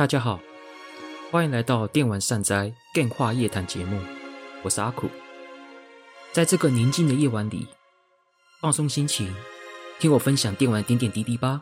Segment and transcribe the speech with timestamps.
[0.00, 0.40] 大家好，
[1.30, 4.00] 欢迎来到电玩善哉电话夜谈节目，
[4.62, 5.10] 我是阿苦。
[6.32, 7.66] 在这个宁静的夜晚里，
[8.62, 9.30] 放松心情，
[9.98, 11.60] 听我分享电玩点点滴滴吧。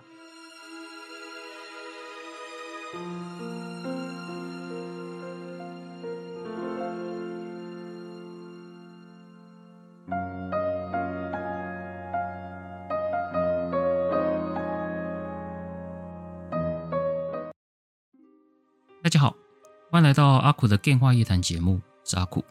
[20.09, 22.43] 来到阿苦的电话夜谈节目，是阿苦。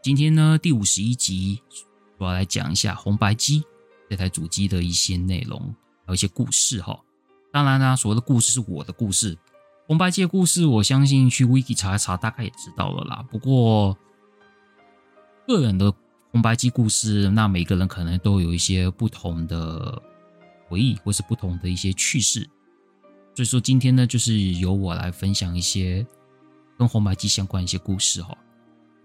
[0.00, 1.60] 今天呢，第五十一集，
[2.16, 3.62] 我要来讲一下红白机
[4.08, 5.60] 这台主机的一些内容，
[6.06, 6.98] 还有一些故事哈。
[7.52, 9.36] 当然啦，所谓的故事是我的故事，
[9.86, 13.22] 红白机的故事，我相信去 Wiki 查一查，大概也知道了啦。
[13.30, 13.94] 不过，
[15.46, 15.92] 个人的
[16.30, 20.02] 红白机故事，那每个人可能都有一些不同的
[20.66, 22.48] 回忆，或是不同的一些趣事。
[23.34, 26.06] 所以说今天呢，就是由我来分享一些
[26.78, 28.36] 跟红白机相关一些故事哈。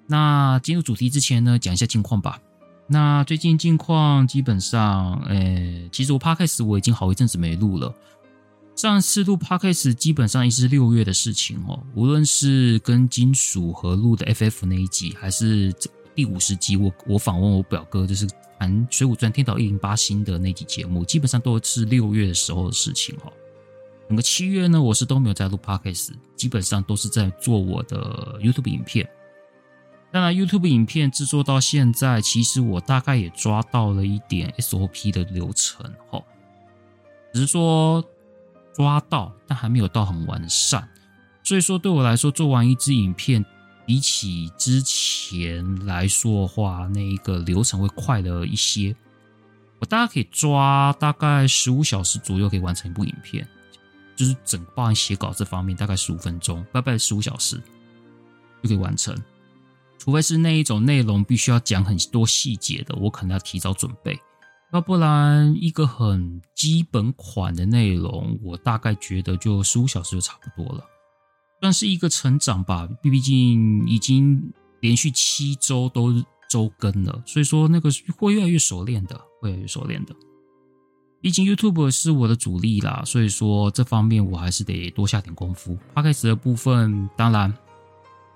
[0.08, 2.40] 那进入主题之前呢，讲一下近况吧。
[2.88, 7.94] 那最近近况基本上，呃，其实我 Podcast 我已经好一阵子没录了。
[8.76, 11.82] 上次录 Podcast 基本上也是六月的事情哦。
[11.96, 18.28] 无论是跟金属合录的 FF 那一集，还是这第五十集我我访问我表哥，就是
[18.60, 23.32] 谈《水浒传》天岛一零八星的那集节目，基本上都是六月的时候的事情哦。
[24.08, 29.10] 整个七月呢，我是都没有在录 Podcast，基本上都是在做我的 YouTube 影片。
[30.12, 36.22] 当然，YouTube 影片制作到现在，其实我大概也抓到了一点 SOP 的流程，哈，
[37.34, 38.04] 只是说
[38.76, 40.88] 抓到，但还没有到很完善。
[41.42, 43.44] 所以说，对我来说，做完一支影片，
[43.88, 48.96] 比起之前来说的话，那一个流程会快了一些。
[49.80, 53.48] 我大概可以抓大概十五小时左右，可以完成一部影片。
[54.16, 57.56] 就是整包含写稿这方面，大概十五分钟，大概十五小时
[58.62, 59.16] 就可以完成。
[59.98, 64.20] 除非是那一种内容必须要讲很多细节的，我可能要提早准备。
[64.74, 70.84] 要不然一个很基本款的内容，我大概觉得就十五小时就差不多了，
[71.62, 72.90] 算是一个成长吧。
[73.02, 74.52] 毕竟已经
[74.82, 76.12] 连续七周都
[76.50, 80.16] 周更了，所以说那个会越来越熟练的，会越来越熟练的。
[81.24, 85.78] 毕竟 YouTube 是我的主力啦，所以说这方面我还是得多下点功夫。
[85.94, 87.54] 八开始的部分，当然，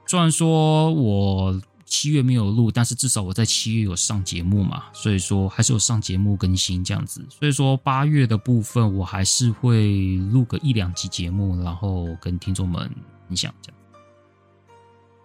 [0.06, 7.22] 虽然说我七月没有录，但是至少我在七月有上节目嘛，所以说还是有上节目更新这样子。
[7.30, 12.90] 所以说八月的部分，我还是会录个一两集节目，然后跟听众们
[13.28, 13.78] 分享这样。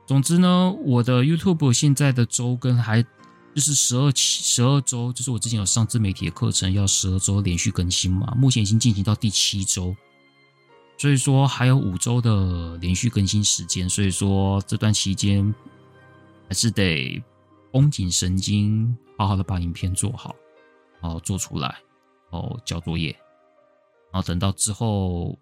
[0.05, 3.07] 总之呢，我的 YouTube 现在的周更还。
[3.55, 8.35] 就是十二期十二周，就是我之前有上自媒体的课程，要十二周连续更新嘛。
[8.37, 9.95] 目前已经进行到第七周，
[10.97, 13.89] 所以说还有五周的连续更新时间。
[13.89, 15.55] 所以说这段期间
[16.49, 17.23] 还是得
[17.71, 20.35] 绷紧神经，好好的把影片做好，
[21.03, 21.69] 然后做出来，
[22.31, 23.11] 然后交作业，
[24.11, 25.39] 然后等到之后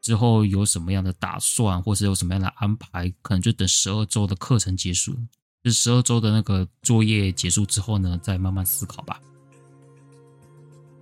[0.00, 5.14] 之后有什么样的打算，或者有什么样的安排，可能就等十二周的课程结束。
[5.62, 9.20] 就是十二周的那个作业结束之后呢，再慢慢思考吧。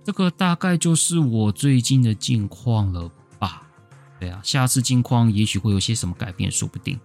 [0.03, 3.63] 这个大概就是我最近的近况了吧？
[4.19, 6.99] 对啊，下次近况也许会有些什么改变，说不定。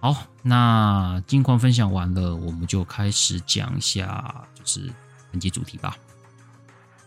[0.00, 4.92] 好，那近况分享完了，我们就开始讲一下，就是
[5.30, 5.96] 本集主题吧。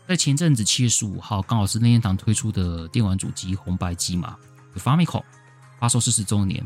[0.06, 4.36] 在前阵子七月十五号，刚好是任天堂推出的电玩主机红白机嘛
[4.76, 5.22] ，Famicom
[5.78, 6.64] 发售四十周年。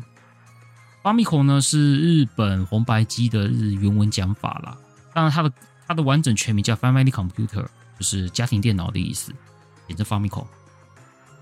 [1.05, 4.75] Famicom 呢是日本红白机的日原文讲法啦，
[5.13, 5.53] 当然它的
[5.87, 7.67] 它的完整全名叫 Family Computer，
[7.99, 9.31] 就是家庭电脑的意思，
[9.87, 10.47] 简称 Famicom。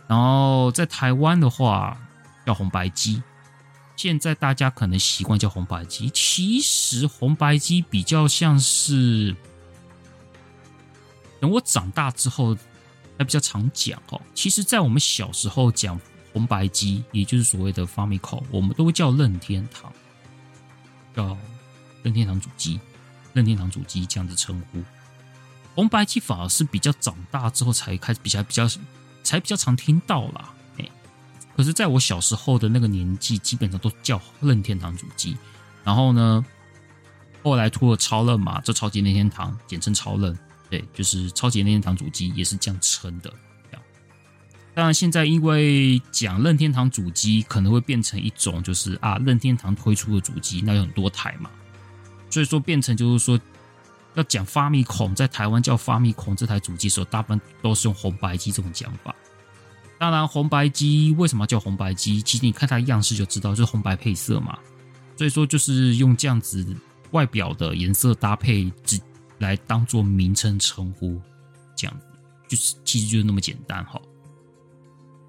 [0.08, 1.96] 然后在台湾的话
[2.44, 3.22] 叫红白机，
[3.94, 9.32] 现在大家可能习惯叫红白机，其实红白机比较像是
[11.40, 12.56] 等我长大之后
[13.16, 14.20] 还比较常讲哦。
[14.34, 16.00] 其实，在我们小时候讲。
[16.32, 19.92] 红白机，也就是所谓的 Famicom，我们都会叫任天堂，
[21.14, 21.36] 叫
[22.02, 22.80] 任天堂主机，
[23.32, 24.82] 任天堂主机这样子称呼。
[25.74, 28.68] 红白机反而是比较长大之后才开始比较比较
[29.22, 30.52] 才比较常听到啦。
[30.78, 30.88] 哎，
[31.56, 35.36] 可是在我小时候的那个年纪，基本上都叫任天堂主机。
[35.84, 36.44] 然后呢，
[37.42, 40.38] 后来出了超任嘛，这超级任天堂，简称超任，
[40.70, 43.32] 对，就是超级任天堂主机也是这样称的。
[44.74, 51.50] 当然，现在因为讲任天堂主机可能会变成一种，就是啊，任天堂推出的主机那有很多台嘛，
[52.30, 53.38] 所以说变成就是说
[54.14, 59.14] 要讲 Famicom，在台湾叫 Famicom 这台主机的时候，大部分都是用红白机这种讲法。
[59.98, 62.22] 当然，红白机为什么叫红白机？
[62.22, 64.58] 其实你看它样式就知道，就是红白配色嘛。
[65.16, 66.66] 所以说，就是用这样子
[67.10, 68.98] 外表的颜色搭配，只
[69.38, 71.20] 来当做名称称呼，
[71.76, 71.96] 这样
[72.48, 74.00] 就是其实就是那么简单哈。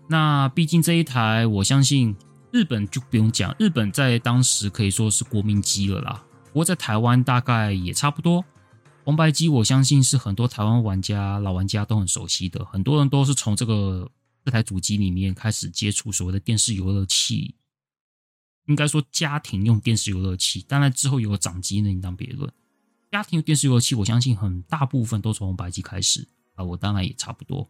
[0.07, 2.15] 那毕竟这一台，我相信
[2.51, 6.25] 日本就不用讲，日本在当时可以说是国民机了啦。
[6.47, 8.43] 不过在台湾大概也差不多。
[9.05, 14.09] 红白机，我相信是很多台湾玩家、老玩家都很熟悉的，很多人都是从这个
[14.45, 17.55] 这台主机里面开始接触所谓的电视游乐器，
[18.67, 20.61] 应该说家庭用电视游乐器。
[20.67, 22.49] 当然之后有了掌机，那另当别论。
[23.11, 27.69] 家庭用电视游乐器，我相信很大部分都从红白机开始啊，我当然也差不多。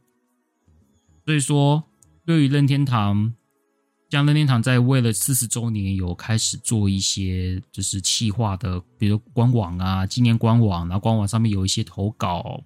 [1.26, 1.84] 所以说，
[2.26, 3.34] 对于任天堂。
[4.10, 12.62] 像任天堂在为了四十周年有开始做一些就是企划的，比如官网啊，纪念官网，然后官网上面有一些投稿，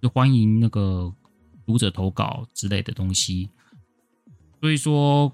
[0.00, 1.12] 就欢迎那个
[1.66, 3.50] 读者投稿之类的东西。
[4.62, 5.30] 所以说，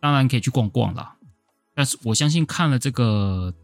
[0.00, 1.14] 当然可以去逛逛啦。
[1.74, 3.54] 但是我相信看了这个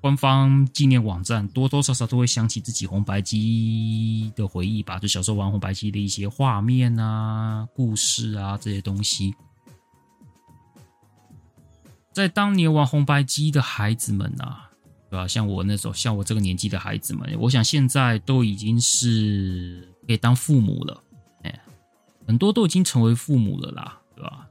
[0.00, 9.34] 官方纪念网站，多多少少都会想起自己红白机的回忆吧，就小时候玩红白机的一些画面啊、故事啊这些东西。
[12.12, 14.70] 在当年玩红白机的孩子们啊，
[15.10, 15.26] 对吧？
[15.26, 21.02] 像我那时候，像我这个年纪的孩子们，我想现在都已经是可以当父母了，
[21.42, 21.60] 哎，
[22.26, 24.47] 很多都已经成为父母了啦，对吧？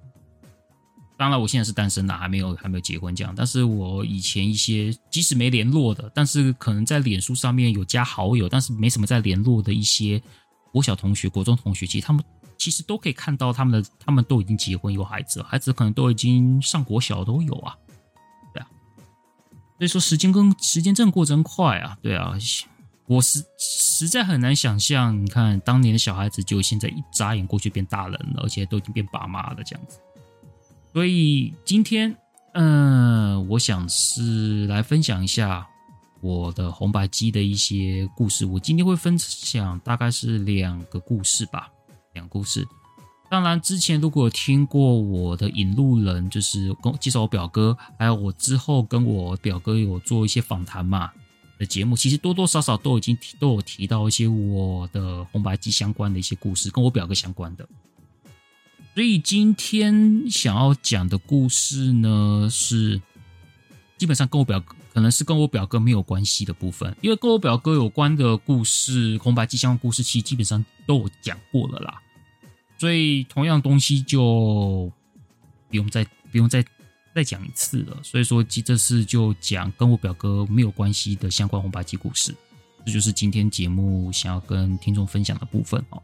[1.17, 3.33] 当然，我现在是单身啦，还没有还没有结婚这样。
[3.35, 10.21] 但是我以前一些即使没联络的，但是可能在脸书上面有加好友，但是没什么在联络的一些
[10.71, 12.23] 国小同学、国中同学，其实他们。
[12.59, 17.77] 其实都可以看到他们的，他们都已经结婚有孩子了，孩子可能都已经上国小都有啊，
[18.51, 18.67] 对啊，
[19.77, 22.33] 所以说时间跟时间真的过真快啊，对啊，
[23.05, 29.99] 我实实在很难想象，你看当年的小孩子就现在一眨眼过去变大人了，而且都已经变爸妈了这样子，
[30.97, 32.17] 所以今天，
[32.53, 35.67] 嗯、我想是来分享一下
[36.21, 41.69] 我的红白机的一些故事，我今天会分享大概是两个故事吧。
[42.15, 42.67] 讲故事，
[43.29, 51.11] 当然之前如果有听过我的引路人，就是跟介绍我表哥，还有我之后跟我表哥有做一些访谈嘛
[51.59, 57.69] 的节目，其实多多少少都已经提都有提到一些我的红白机相关的一些故事，跟我表哥相关的。
[58.97, 62.99] 所以今天想要讲的故事呢，是
[63.95, 64.59] 基本上跟我表
[64.91, 72.01] 可能是跟我表哥没有关系的部分，因为跟我表哥有关的故事，红白机相关故事，其实基本上都有讲过了啦。
[72.79, 74.91] 所以同样东西就
[75.69, 76.65] 不用再不用再
[77.13, 77.99] 再讲一次了。
[78.01, 82.33] 所以说，这次就讲跟我表哥没有关系的相关红白机故事。
[82.83, 86.01] 这就是今天节目想要跟听众分享的部分哦。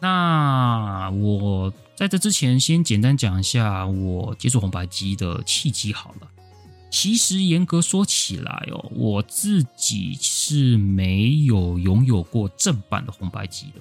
[0.00, 6.28] 那我在这之前先简单讲一下我接触红白机的契机好了。
[6.90, 13.80] 其实严格说起来哦，我自己是没有拥有过正版的红白机的。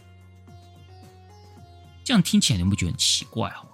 [2.03, 3.65] 这样听起来你不觉得很奇怪哈？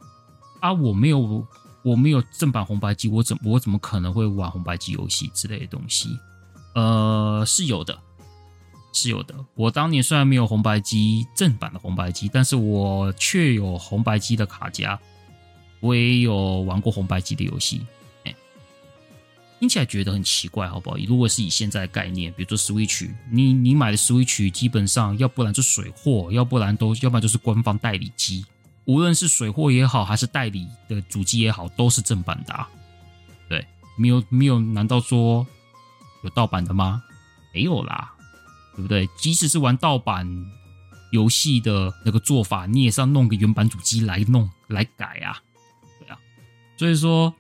[0.60, 1.46] 啊，我没有，
[1.84, 6.10] 我没有正版红白机，我怎我怎么可能会玩红白机游戏之类的东西？
[6.74, 7.98] 呃，是有的，
[8.98, 9.36] 是有的。
[9.56, 15.00] 我当年虽然没有红白机正版的红白机，但是我却有红白机的卡夹，
[15.80, 17.86] 我也有玩过红白机的游戏。
[18.24, 18.36] 哎
[19.60, 20.98] 听起来觉得很奇怪，好不好？
[21.08, 28.46] 如果是以现在的概念，比如说 Switch，你你买的 Switch 基本上要不然就水货，要不然都要不然就是官方代理机。
[28.86, 32.70] 无论是水货也好，还是代理的主机也好，都是正版的啊。
[33.50, 33.66] 对，
[33.98, 35.46] 没有没有，难道说
[36.24, 37.04] 有盗版的吗？
[37.52, 38.14] 没有啦，
[38.78, 39.10] 对不对？
[39.18, 40.26] 即使是玩盗版
[41.12, 45.44] 游戏的那个做法，你也是要弄个原版主机来弄来改啊，
[46.00, 46.18] 对啊。
[46.78, 47.36] 所以说。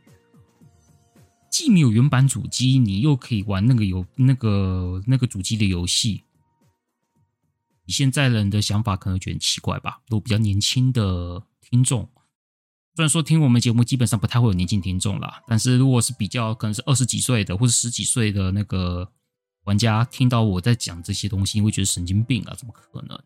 [1.49, 6.23] 既没有原版主机，你又可以玩那个游那个那个主机的游戏。
[7.85, 10.01] 你现在人的想法可能觉得很奇怪吧？
[10.07, 12.07] 如果比较年轻的听众，
[12.95, 19.09] 虽然说听我们节目基本上不太会有年轻听众啦，但是如果是比较可能是二十几岁的或者十几岁的那个
[19.67, 22.55] 玩家，听到我在讲这些东西，会觉得神经病啊？
[22.57, 23.19] 怎么可能？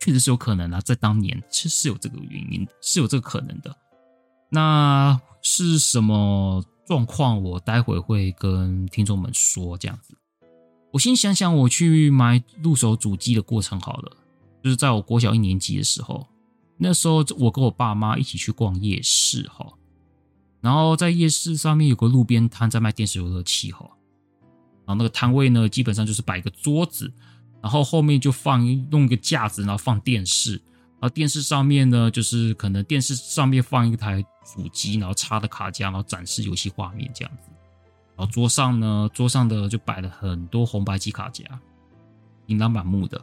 [0.00, 3.76] 确实是有可能啊，在当年是是有这个原因，是有这个可能的。
[4.48, 6.64] 那是什么？
[6.86, 10.12] 状况我待会会跟听众们说，这样子。
[10.92, 14.16] 我先想想我去买入手主机的过程好了，
[14.60, 16.26] 就是在我国小一年级的时候，
[16.78, 19.74] 那时候我跟我爸妈一起去逛夜市哈，
[20.60, 23.88] 然后在夜市上面有个路边摊在卖电视游乐器哈，
[24.96, 27.12] 那个摊位呢基本上就是摆个桌子，
[27.62, 37.50] 然后后面就放弄一个架子，然后放电视，然后电视上面呢，就是可能电视上面放一台主机，然后插的卡夹，然后展示游戏画面这样子。
[38.16, 41.44] 然后桌上呢，桌上的就摆了很多红白机卡夹，
[42.46, 43.20] 琳琅满目的。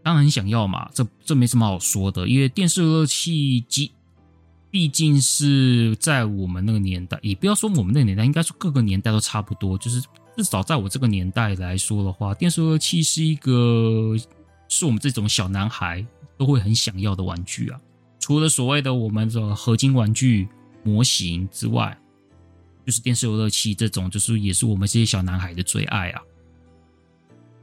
[0.00, 3.90] 当然很想要嘛，这这没什么好说的，因为电视游乐器机
[4.70, 9.76] 毕竟是在我们那个年代，也不要说我们那个年代，应该说各个年代都差不多。
[9.76, 10.00] 就是
[10.38, 14.16] 至少在我这个年代来说的话，电视游乐器是一个
[14.68, 16.06] 是我们这种小男孩。
[16.38, 17.80] 都会很想要的玩具啊，
[18.20, 20.46] 除了所谓的我们的合金玩具
[20.84, 21.98] 模型之外，
[22.86, 26.22] 就是电视游乐器这种，就是也是我们这些小男孩的最爱啊。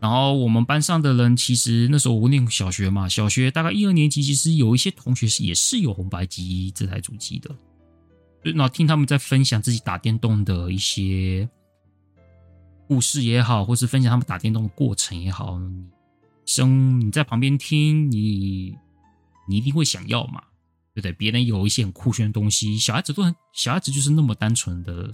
[0.01, 7.55] 然后我们班上的人，其实那时候我念小学嘛，小学大概一二年级，其实有一些同学是也是有红白机这台主机的，
[8.44, 11.48] 然后听他们在分享自己打电动的一些
[12.88, 15.60] 故事也好，或是分享他们打电动的过程也好。
[15.60, 15.89] 你
[16.46, 18.75] 生你在旁边听，你
[19.48, 20.44] 你一定会想要嘛，
[20.94, 21.12] 对不对？
[21.12, 25.12] 别人有一些很酷炫的东西，小孩子都很小孩子就是那么单纯的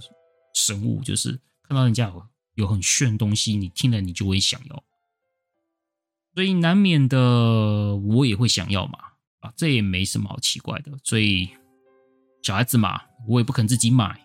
[0.54, 4.84] 生物，就是看到人家有有很炫的东西，你听了你就会想要，
[6.34, 8.98] 所以难免的我也会想要嘛，
[9.40, 10.92] 啊，这也没什么好奇怪的。
[11.02, 11.48] 所以
[12.42, 14.20] 小孩子嘛，我也不肯自己买，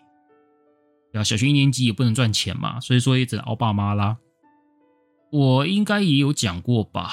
[1.12, 1.24] 对吧？
[1.24, 4.16] 小学一年级也不能赚钱嘛，所以说也只能熬爸妈啦。
[5.30, 7.10] 我应该也有讲过吧，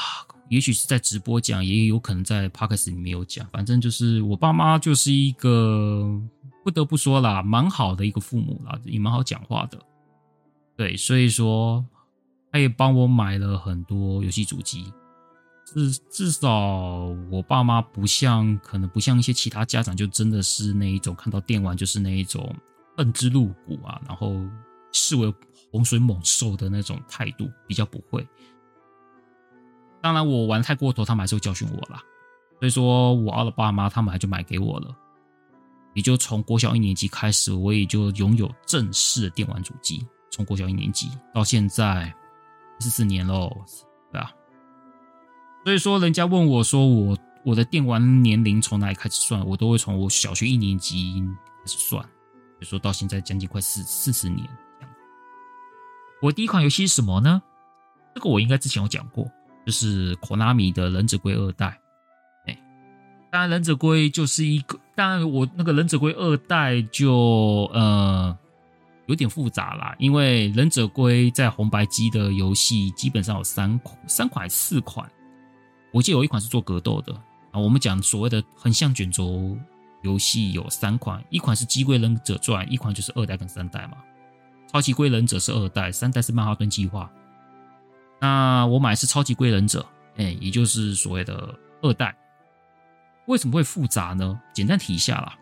[0.50, 3.46] 也许是在直播讲，也有可能在 Podcast 里面有讲。
[3.52, 6.18] 反正就是我爸妈就是一个
[6.64, 9.78] 不得不说啦，蛮好的一个父母啦，也蛮好讲话的。
[10.78, 11.86] 对，所以说
[12.52, 14.92] 他也帮我买了很多游戏主机。
[15.66, 22.56] 至至少我爸妈不像，可能不像一些其他家长，就真的是那一种看到电玩就是那一种
[22.98, 24.34] 恨之入骨啊，然后
[24.92, 25.34] 视为。
[25.72, 28.26] 洪水猛兽的那种态度比较不会，
[30.02, 32.02] 当然我玩太过头，他们还是会教训我啦。
[32.62, 34.96] 所以说我二的爸妈，他们还就买给我了。
[35.96, 40.08] 也就从国小一年级开始，我也就拥有正式的电玩主机。
[40.32, 42.14] 从国小一年级到现在
[42.80, 43.50] 四四年喽，
[44.14, 44.32] 对吧？
[45.66, 51.22] 所以说，人家问我说我我的电玩年龄从哪里开始算，我都会从我小学一年级
[51.62, 52.10] 开始算。
[52.66, 54.46] 说到现在将近快四四十年。
[56.22, 57.42] 我第一款游戏是什么呢？
[58.16, 59.30] 这个我应该之前有讲过，
[59.66, 61.68] 就是 Konami 的《忍者龟二代》。
[62.50, 62.58] 哎，
[63.30, 68.36] 当然，《忍者龟》就是一个，当然我那个《忍者龟二代》就呃
[69.08, 75.08] 有点复杂啦，因为《忍者龟》在红白机的游戏基本上有三款、三款、四款，
[75.92, 77.14] 我记得有一款是做格斗的
[77.52, 77.60] 啊。
[77.60, 79.56] 我们讲所谓的横向卷轴
[80.06, 83.98] 游戏有三款，一款是《机龟忍者传》，一款就是二代跟三代嘛。
[84.72, 87.12] 超级龟忍者是二代，三代是曼哈顿计划。
[88.22, 89.86] 那我买的是超级龟忍者，
[90.18, 92.16] 哎，也就是所谓的二代。
[93.26, 94.40] 为什么会复杂呢？
[94.54, 95.36] 简单提一下啦，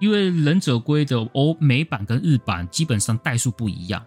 [0.00, 4.04] 因为忍者龟的欧美版跟日版基本上代数不一样。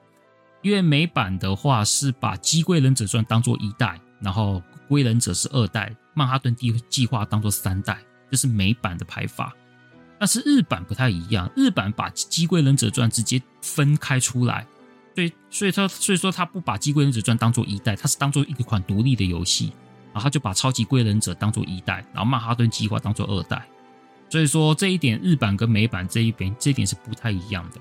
[0.61, 6.55] 因为美版的话是把机龟忍者传当做一代，然后龟忍者是二代，曼哈顿
[6.87, 7.97] 计划当做三代，
[8.31, 9.53] 这是美版的排法。
[10.17, 14.67] 但是日版不太一样，日版把《机龟忍者传》直接分开出来，
[15.15, 19.73] 所以所以他所以说他不把《机龟忍者传》当做一代，他是当做一款独立的游戏，
[20.13, 23.65] 然后他就把《超级龟忍者》当做一代，然后曼哈顿计划当做二代，
[24.29, 27.79] 所以说这一点日版跟美版这一边这一点是不太一样的，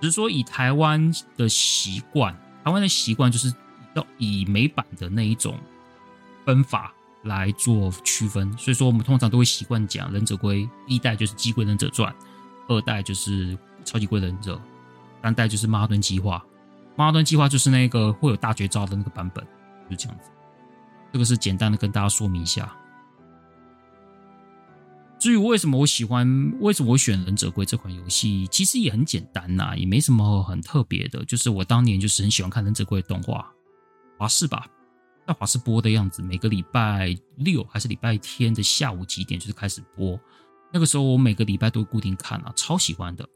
[0.00, 3.54] 只是说以台湾的习惯，台湾的习惯就是
[3.94, 5.58] 要以美版的那一种
[6.44, 6.93] 分法。
[7.24, 12.14] 来做区分，所以说我们通常都会习惯讲忍者龟一代就是机龟忍者传，
[12.68, 14.60] 二代就是超级龟忍者，
[15.22, 16.44] 三代就是曼哈顿计划。
[16.96, 19.44] 曼哈顿计划就是那个会有大绝招的那个版本，
[19.90, 20.30] 就这样子。
[21.12, 22.74] 这个是简单的跟大家说明一下。
[25.18, 33.50] 至于为什么我喜欢，为什么我选忍者龟这款游戏，其实也很简单呐、也没什么很特别的，就是我当年就是很喜欢看忍者龟的动画，
[34.18, 34.66] 华视吧。
[35.26, 40.18] 在华视播的样子，每个礼拜六还是礼拜天的下午几点就是开始播。
[40.72, 43.26] 那个时候我每个礼拜都固定看啊，超喜欢的。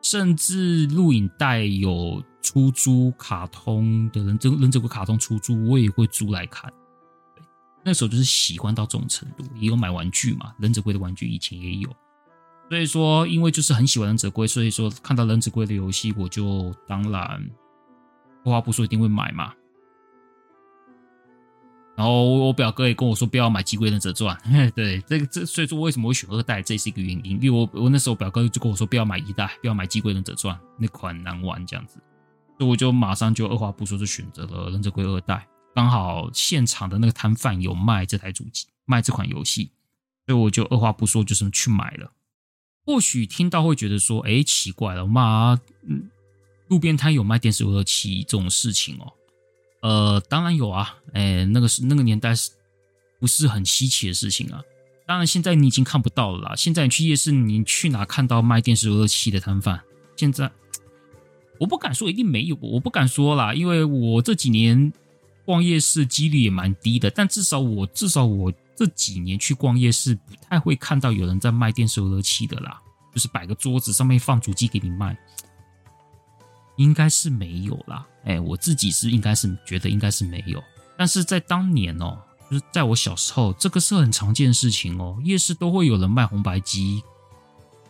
[0.00, 6.72] 甚至录影带有出租卡通的忍者忍者龟卡通出租，我也会租来看。
[7.84, 11.88] 那时候就是喜欢到这种程度，也有买玩具嘛，忍者龟的玩具以前也有。
[12.68, 17.50] 所以说，因为就是很喜欢忍者龟，所以说看到忍者龟的游戏，我就当然
[18.44, 19.52] 二话不说一定会买嘛。
[21.98, 24.36] 然后我表哥也跟我说不要买《机龟忍者传》，
[24.70, 27.42] 对，这个这所以说为什么会选二代，这是一个原因。
[27.42, 31.98] 因为我我那时候表哥就跟我说不要买一代，不要买《机龟忍者传》那款难玩这样子，
[32.56, 35.44] 所以我就马上就二话不说就选择了忍者龟二代。
[35.74, 39.72] 刚好现场的那个摊贩有卖这台主机，卖这款游戏，
[40.24, 42.12] 所以我就二话不说，就是去买了。
[42.86, 46.08] 或许听到会觉得说，哎，奇怪了，妈，嗯，
[46.68, 49.12] 路边摊有卖电视游乐器这种事情哦？
[49.80, 52.50] 呃，当然有啊，哎，那个是那个年代是
[53.20, 54.60] 不是很稀奇的事情啊？
[55.06, 56.56] 当然现在你已经看不到了啦。
[56.56, 59.80] 现在你去夜市，你去哪看到卖电视热器的摊贩？
[60.16, 60.50] 现在
[61.58, 64.92] 我不敢说一定没有，我不敢说啦，因为我这几年
[65.44, 67.10] 逛夜市几率也蛮低的。
[67.10, 72.80] 但至少我至少我这几年去逛夜市，不太会看到有人在卖电视热器的啦，
[73.14, 75.16] 就是摆个桌子上面放主机给你卖。
[76.76, 80.62] 应该是没有啦，哎，我自己是应该是觉得应该是没有，
[80.98, 82.18] 但是在当年哦，
[82.50, 87.02] 就是在我小时候，这个是很常见的事情哦，夜市都会有人卖红白机、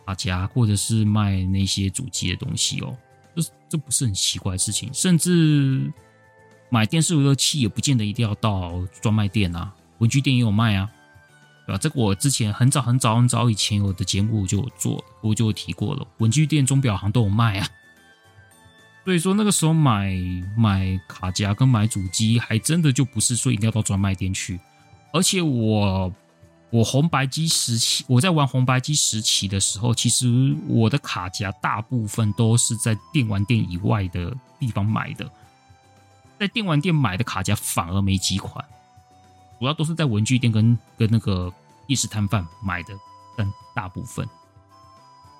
[0.05, 2.95] 卡夹，或者是卖那些主机的东西哦，
[3.35, 5.91] 这这不是很奇怪的事情，甚至
[6.69, 10.89] 买电视游乐器也不见得一定要到专卖店啊，文具店也有卖啊，
[11.67, 11.77] 对吧？
[11.77, 17.67] 这个我之前很早很早很早以前我的节目就有做，我就提过了，文具店、钟表行都有卖啊。
[19.09, 20.15] 所以说那个时候买
[20.55, 24.59] 买卡夹跟买主机，还真的就不是说一定要到专卖店去。
[25.11, 26.13] 而且我
[26.69, 35.27] 我红白机时期，我在玩红白机时期的时候，其实我的卡夹大部分都是在电玩店以外的地方买的。
[36.37, 38.63] 在电玩店买的卡夹反而没几款，
[39.59, 41.51] 主要都是在文具店跟跟那个
[41.87, 42.93] 夜市摊贩买的，
[43.35, 44.29] 但大部分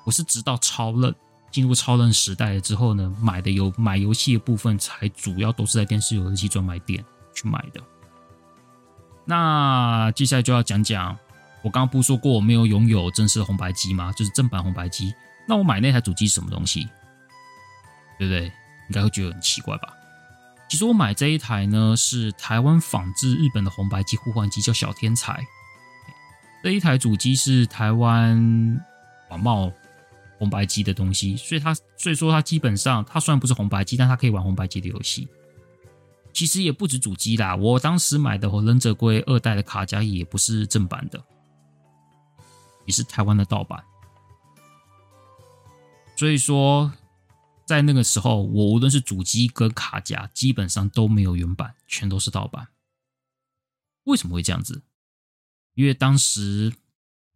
[0.06, 1.14] 我是直到超任。
[1.51, 7.03] 进入超人时代了之后呢，买的游买游戏的部分才主要都是在电视游戏专卖店
[7.34, 7.82] 去买的。
[9.25, 11.18] 那接下来就要讲讲，
[11.62, 14.12] 我刚刚不是说过我没有拥有正式红白机吗？
[14.13, 15.13] 就是正版红白机。
[15.48, 16.88] 那我买那台主机是什么东西？
[18.18, 18.46] 对不对？
[18.46, 19.94] 应该会觉得很奇怪吧？
[20.70, 25.44] 其实我买这一台呢，是台湾仿制日本的红白机互换机，叫小天才。
[26.63, 28.79] 这一台主机是台湾
[29.27, 29.72] 广茂。
[30.40, 35.28] 红白机的东西，所以它所以说它基本上它虽然不是红白机，但它可以玩红白机的游戏。
[36.32, 41.22] 其实也不止主机啦，我当时买的《忍者龟》二代的卡夹也不是正版的，
[42.86, 43.84] 也是台湾的盗版。
[46.16, 46.94] 所以说，
[47.66, 52.70] 在那个时候，我无论是主机跟卡夹，基本上都没有原版，全都是盗版。
[54.06, 54.84] 为什么会这样子？
[55.74, 56.74] 因为当时。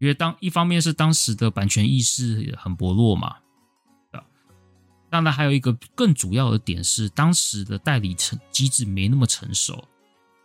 [0.03, 3.37] 因为当一方面是当时的版权意识很薄弱嘛，
[4.11, 4.21] 啊
[5.09, 9.87] 当然还有一个更主要的点是当时的代理成机制没那么成熟，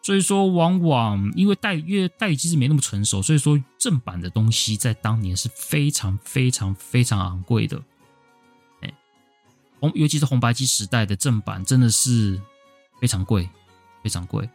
[0.00, 7.82] 所以说往往因为代因为代理机制没那么成熟，所以说正版的东西在当年是非常非常非常昂贵的，
[8.82, 8.94] 哎，
[9.80, 12.40] 红尤其是红白机时代的正版真的是
[13.00, 13.50] 非常贵，
[14.04, 14.48] 非常贵，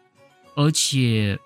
[0.56, 1.38] 而且。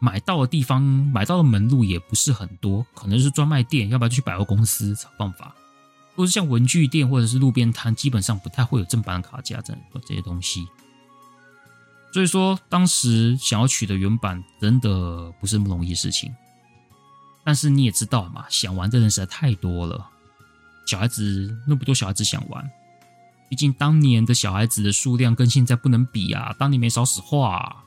[0.00, 5.54] 买到的地方，买到的门路也不是很多，可能是专卖店，要不然就去百货公司找办法。
[6.14, 9.72] 或是像文具店或者是路边摊，基本上不太会有正版的卡夹这
[10.06, 10.66] 这些东西。
[12.12, 16.34] 所以说，当时想要取得原版，真的不是那么容易的事情。
[17.44, 20.08] 但是你也知道嘛，想玩的人实在太多了，
[20.86, 22.68] 小孩子那么多小孩子想玩，
[23.48, 27.84] 毕竟当年的小孩子的数量跟现在不能比啊，当年没少子化啊。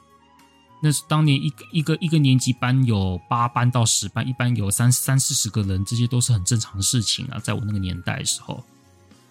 [0.84, 7.38] 那是当年一个一个一个年级班有八班到十班，一班有三三四十个人，这些都是很正常的事情啊。
[7.38, 8.64] 在我那个年代的时候，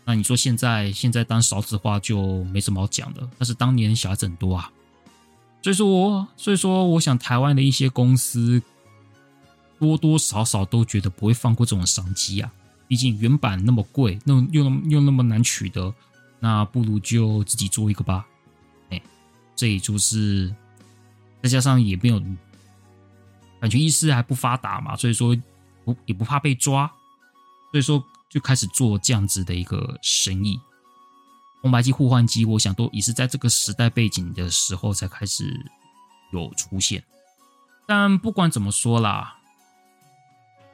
[0.04, 4.70] 那你说现在现在当少子化就没什么好讲的，但是当年小孩子很多啊。
[5.60, 8.62] 所以说我所以说，我想台湾的一些公司
[9.80, 12.48] 多多少少都觉得不会放过这种商机啊。
[12.86, 15.92] 毕竟原版那么贵，那又那么又那么难取得，
[16.38, 18.24] 那不如就自己做一个吧。
[18.90, 19.02] 哎，
[19.56, 20.54] 这也就是。
[21.42, 22.20] 再加上也没有
[23.61, 25.37] 版权意识还不发达嘛，所以说
[25.85, 26.87] 不也不怕被抓，
[27.70, 30.61] 所以说就开始做这样子的一个生意。
[31.62, 35.59] 红白机互换机，我想都也是在这个时代背景的时候才开始
[36.33, 37.05] 有出现。
[37.87, 39.37] 但不管怎么说啦，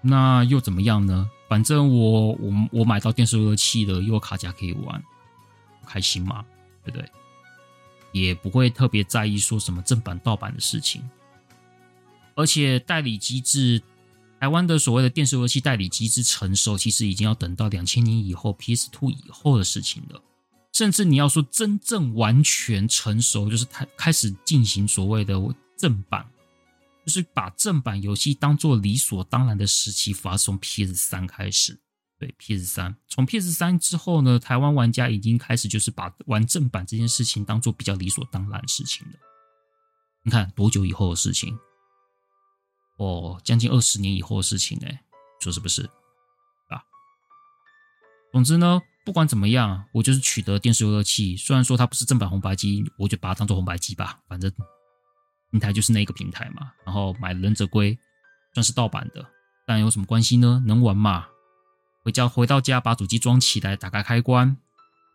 [0.01, 1.29] 那又怎么样呢？
[1.49, 5.03] 反正我我我买到电视游乐器了，又有卡夹可以玩，
[5.87, 6.45] 开心嘛，
[6.85, 7.11] 对不对？
[8.21, 11.03] 也不会特别在意说什么正版盗版的事情，
[12.35, 13.83] 而且代理机制，
[14.41, 20.23] 台湾的所谓的电视游戏代理机制成熟，其实已经要等到两千年以后，PS Two 以后的事情了。
[20.73, 25.35] 甚至你要说真正完全成熟，就是开开始进行所谓的
[25.77, 26.27] 正版，
[27.07, 31.79] 就是把正版游戏当做理所当然的时期，反而从 PS3 开始。
[32.19, 39.13] 对 PS 三，从 PS 三之后呢，台湾玩家已经开始就是把玩正版这件事情当做比较理所当然的事情了。
[40.23, 41.59] 你看多久以后的事情？
[42.99, 45.03] 哦，将近二十年以后的事情哎，
[45.41, 45.83] 说是不是
[46.71, 46.81] 啊？
[48.33, 51.37] 总之呢，不管怎么样，我就是取得电视游乐器。
[51.37, 54.51] 虽然说它不是正版红白机，我就把它当做红白机吧，反正
[55.51, 56.73] 平台就是那个平台嘛。
[56.87, 57.95] 然后买《忍者龟》，
[58.55, 59.25] 算是盗版的，
[59.67, 60.63] 但有什么关系呢？
[60.67, 61.29] 能玩嘛？
[62.07, 64.57] 回家回到家，把主机装起来，打开开关，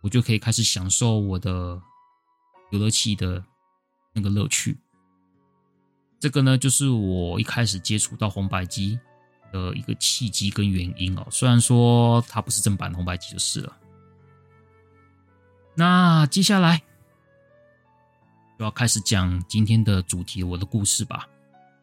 [0.02, 1.82] 我就可以开始享受我的
[2.72, 3.42] 游乐器的
[4.12, 4.78] 那个乐趣。
[6.20, 9.00] 这个呢，就是我一开始接触到红白机
[9.54, 11.26] 的一个契机跟原因哦。
[11.32, 13.78] 虽然说它不是正版红白机就是了。
[15.74, 16.84] 那接下来
[18.60, 21.26] 就要开始讲今天的主题，我的故事吧。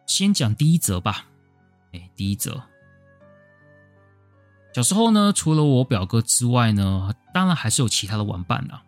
[0.07, 1.27] 先讲第一则吧。
[1.93, 2.63] 哎，第一则，
[4.75, 8.83] 小时候呢，除了我表哥之外呢，当然还是有其他的玩伴啦。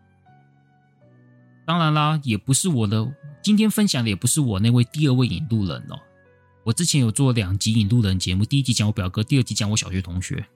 [1.66, 3.12] 当然啦，也不是我的。
[3.42, 5.98] 今天分享的也不是我那位第二位引路人哦。
[6.62, 10.46] 我之前有做两集引路人节目，第一集讲我表哥，第二集讲我小学同学。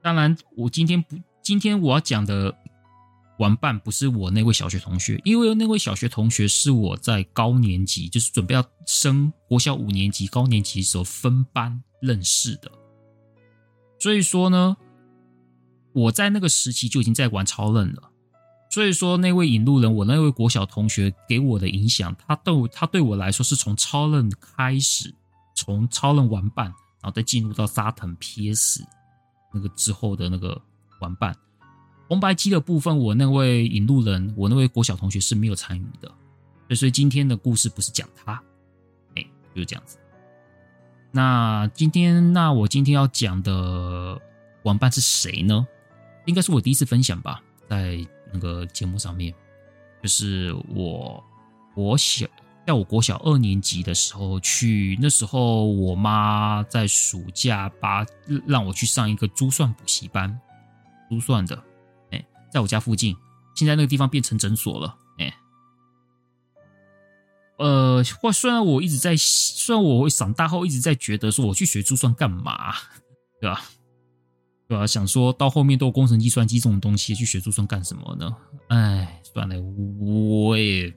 [0.00, 2.54] 当然，我今天不，今天我要讲的
[3.38, 12.70] 玩伴不是我那位小学同学，因为那位小学同学是我在高年级，就是准备要升国小五年级高年级的时候分班认识的。
[14.04, 14.76] 所以说呢，
[15.94, 18.10] 我在那个时期就已经在玩超任了。
[18.68, 25.10] 所以说，那位引路人，我那位国小同学给我的影响，他对我他对我来说是从超任开始，
[25.54, 28.84] 从超任玩伴，然后再进入到沙腾 PS
[29.54, 30.60] 那个之后的那个
[31.00, 31.34] 玩伴。
[32.06, 36.76] 红白机的部分，我那位引路人，我那位国小同学是没有参与的。
[36.76, 38.34] 所以今天的故事不是讲他，
[39.16, 39.96] 哎，就是这样子。
[41.14, 44.20] 那今天，那我今天要讲的
[44.64, 45.66] 玩伴是谁呢？
[46.26, 48.04] 应该是我第一次分享吧，在。
[48.36, 49.32] 那个节目上面，
[50.02, 51.22] 就是我
[51.72, 52.26] 国小，
[52.66, 58.04] 在我国小二年级的时候去，那时候我妈在暑假把
[58.44, 60.36] 让我去上一个珠算补习班，
[61.08, 61.56] 珠算的，
[62.10, 63.16] 哎，在我家附近，
[63.54, 64.96] 现在那个地方变成诊所了，
[67.58, 72.74] 呃，话虽然我一直在，虽然我会长大后一直在觉得说我去学珠算干嘛，
[73.40, 73.62] 对吧？
[74.66, 78.34] 对啊，想说到后面都有工程计算机这种东西，去学珠算干什么呢？
[78.68, 80.92] 哎，算了，我也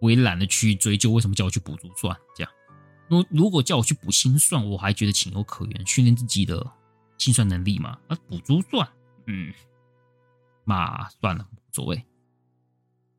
[0.00, 2.16] 我也懒得去追究为什么叫我去补珠算。
[2.34, 2.50] 这样，
[3.08, 6.66] 如如果叫我去补心算，我还觉得情有可原，训练自己的
[7.18, 7.98] 心算能力嘛。
[8.08, 8.88] 啊，补珠算，
[9.26, 9.52] 嗯，
[10.64, 12.02] 嘛算了，无所谓。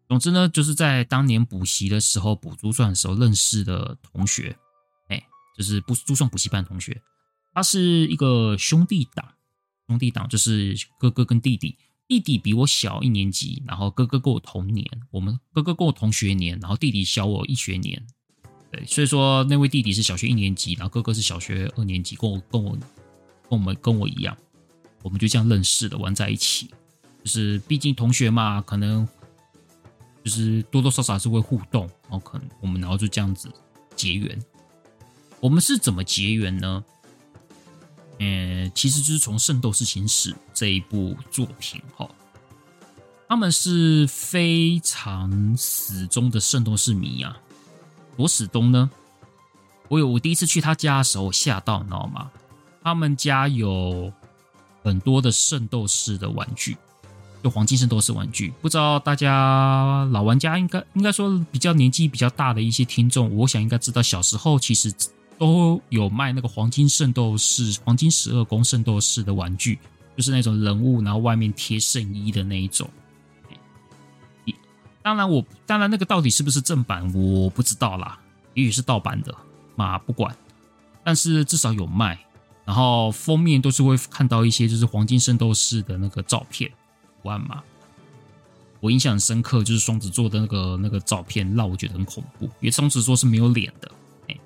[0.08, 4.56] 总之呢，就是在当年补习的时候，补珠算的时候认识的同学，
[5.10, 5.24] 哎，
[5.58, 7.02] 就是补珠算补习班同学，
[7.54, 9.28] 他是一个兄弟档。
[9.88, 18.04] 兄弟档就是哥哥跟弟弟，弟弟比我小一年级，然后哥哥跟我同年，我们哥哥跟我同学年，然后弟弟小我一学年，
[18.72, 22.80] 对，所以说那位弟弟是小学一年级，然后哥哥是小学二年级，跟我跟我跟
[23.50, 24.36] 我们跟我一样，
[25.04, 26.72] 我们就这样认识的，玩在一起，
[27.24, 29.08] 就是毕竟同学嘛，可能
[30.26, 33.48] 就是多多少少是会互动，然后可能我们然后就这样子
[33.96, 34.44] 结缘，
[35.40, 36.84] 我们是怎么结缘呢？
[38.18, 42.10] 嗯，其实就是从《圣斗士星矢》这一部作品哈，
[43.30, 47.38] 他们是非常死忠的圣斗士迷啊。
[48.18, 48.90] 多死忠呢？
[49.90, 52.32] 我有我第一次去他家的时候吓到，你知道吗？
[52.82, 54.12] 他们家有
[54.82, 56.76] 很多的圣斗士的玩具，
[57.46, 58.52] 就黄金圣斗士玩具。
[58.60, 64.92] 不知道大家老玩家应该应该说比较年纪比较大的一些听众，我想应该知道，小时候其实。
[65.38, 69.78] 都有卖那个黄金圣斗士、黄金十二宫圣斗士的玩具，
[70.16, 72.90] 就是那种人物，然后外面贴圣衣的那一种。
[75.02, 78.18] 当然，我当然那个到底是不是正版，我不知道啦，
[78.54, 79.36] 也许是盗版的
[79.76, 80.34] 嘛，不管。
[81.04, 82.18] 但是至少有卖，
[82.64, 86.72] 然后封面都是会看到一些就是黄金圣斗士的那个照片
[87.26, 87.64] 图案嘛。
[88.82, 93.92] 我印象很深刻，就是双子座的那个那个照片，让我觉得很恐怖，因为双子座是没有脸的。
[94.28, 94.38] 哎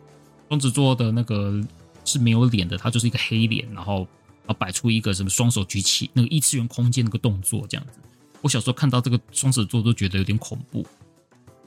[0.48, 1.62] 双子座的那个
[2.06, 4.08] 是没有脸的，他就是一个黑脸，然后
[4.46, 8.00] 啊摆出一个什么双手举起那个异次元空间那个动作这样子。
[8.42, 10.88] 我小时候看到这个双子座都觉得有点恐怖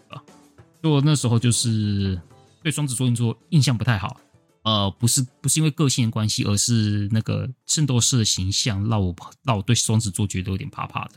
[0.08, 0.22] 啊，
[0.82, 2.18] 就我那时候就是
[2.62, 4.18] 对双子座印象不太好。
[4.62, 11.12] 呃，不是不是因为个性的关系，而是那个圣斗士的形象让我让我对双子座觉得有点怕怕的。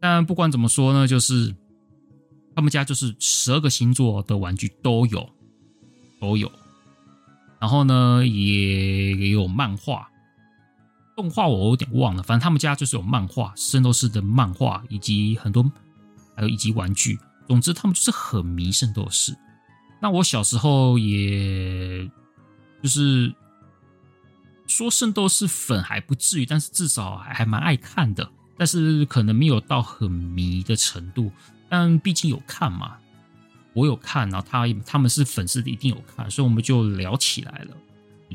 [0.00, 1.54] 但不管怎么说呢，就是
[2.54, 5.28] 他们家就是十二个星座的玩具都有。
[6.20, 6.50] 都有，
[7.60, 10.10] 然后呢，也也有漫画、
[11.14, 12.24] 动画，我有点忘了。
[12.24, 15.62] 反正他们家就是有漫画，圣斗士的漫画，以及很多，
[16.34, 17.16] 还有以及玩具。
[17.46, 19.32] 总之，他们就是很迷圣斗士。
[20.00, 22.08] 那我小时候也
[22.82, 23.34] 就是
[24.66, 31.32] 说圣斗士粉还不至于，但是至少还还蛮爱看的，但是可能没有到很迷的程度。
[31.68, 32.96] 但毕竟有看嘛，
[33.74, 37.76] 我有看，然后他他们是粉丝，一定有看，所以我们就聊起来了。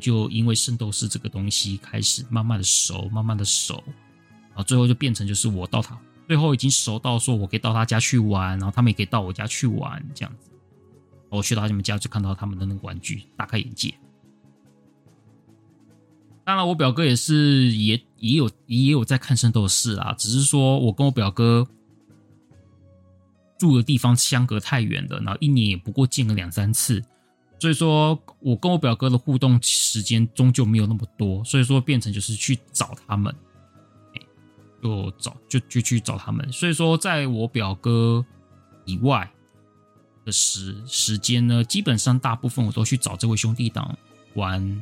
[0.02, 3.84] 就因为圣斗士这个东西开始慢慢的熟，慢慢的熟，
[4.50, 5.98] 然后最后就变成就是我到他
[6.28, 10.50] 最后已经熟到说我可以到他家去玩，然后他们也可以到我家去玩这样子。
[11.38, 13.94] 我去到他们家就看到他们的那个玩具，大开眼界。
[16.46, 21.66] 当然，我表哥也是也也有也有在看圣斗士啦，只是说我跟我表哥
[23.58, 27.02] 住的地方相隔太远了，然后一年也不过见个两三次。
[27.60, 33.34] 所以说，我跟我表哥的互动时间终究没有那么多，所以说变成就是去找他们，
[34.82, 36.52] 就找就就去找他们。
[36.52, 38.26] 所以说，在我表哥
[38.84, 39.32] 以外
[40.26, 43.98] 的时时间呢，基本上大部分我都去找这位兄弟党
[44.34, 44.82] 玩，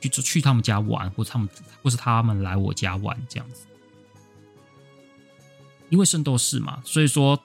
[0.00, 1.48] 去去他们家玩，或他们
[1.82, 3.66] 或是他们来我家玩这样子。
[5.88, 7.40] 因为圣斗士嘛，所以说。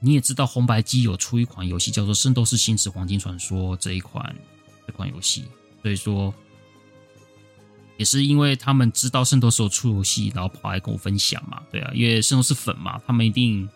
[0.00, 4.36] 你也知道红白机有出一款游戏叫做《圣斗士星矢黄金传说》这一款
[4.86, 5.46] 这款游戏，
[5.80, 6.34] 所以说
[7.96, 13.66] 也是因为他们知道圣斗士有出游戏，然后跑来跟我分享嘛，对啊，因为圣斗士粉嘛，他们一定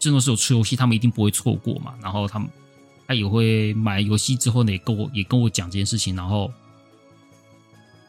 [0.00, 2.48] 圣斗士有出游戏，他们一定不会错过嘛，然后他们
[3.06, 6.50] 他也会买游戏之后呢，也跟我也跟我讲这件事情，然后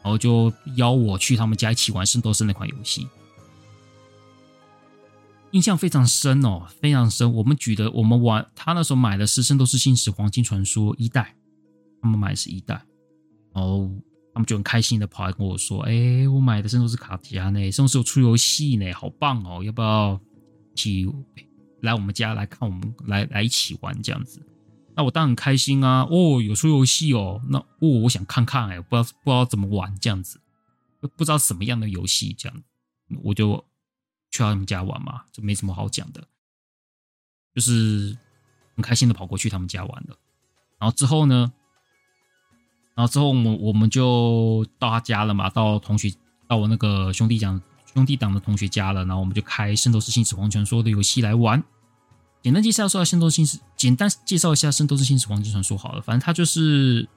[0.02, 3.06] 然后就邀我去他们家一起玩圣斗士那款游戏。
[5.52, 7.30] 印象非常深哦，非常深。
[7.30, 11.36] 我们举的，我们玩他那时候买的是《圣斗士星矢黄金传说》一代，
[12.00, 12.82] 他们买的是一代，
[13.52, 13.90] 然后
[14.32, 20.18] 他们就很开心的跑来跟我说：“哎，我买的圣斗士卡夹呢，圣斗士有出游戏呢，好棒哦，要不要
[20.74, 21.06] 一起
[21.82, 24.40] 来我们家来看我们来来一起玩这样子？”
[24.96, 26.06] 那我当然很开心啊！
[26.10, 30.40] 哦，有出游戏哦，那哦，我想看看哎，不知道不知道怎么玩这样子，
[31.00, 32.62] 不知道什么样的游戏这样，
[33.22, 33.64] 我就。
[34.34, 36.26] 去他们家玩嘛，就没什么好讲的，
[37.54, 38.16] 就是
[38.74, 40.16] 很开心的跑过去他们家玩了。
[40.78, 41.52] 然后之后呢，
[42.94, 46.10] 然后之后我们我们就到他家了嘛，到同学
[46.48, 47.60] 到我那个兄弟讲
[47.94, 49.04] 兄弟党的同学家了。
[49.04, 51.62] 然后我们就开《圣斗士星矢黄金传说》的游戏来玩。
[52.42, 56.00] 简单介绍一下《圣斗士星矢》，简单介绍一下《圣斗士星矢黄金传说》好了。
[56.02, 57.08] 反正它就是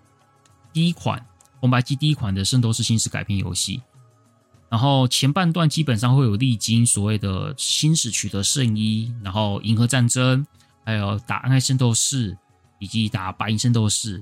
[0.72, 1.26] 第一款
[1.60, 3.82] 红白机第一款的《圣斗士星矢》改编游戏。
[4.68, 10.46] 然后前半段基本上会有历经所谓的星矢取得圣衣，然后银河战争，
[10.84, 12.38] 还有打暗黑圣斗士，
[12.80, 14.22] 以及打白银圣斗士，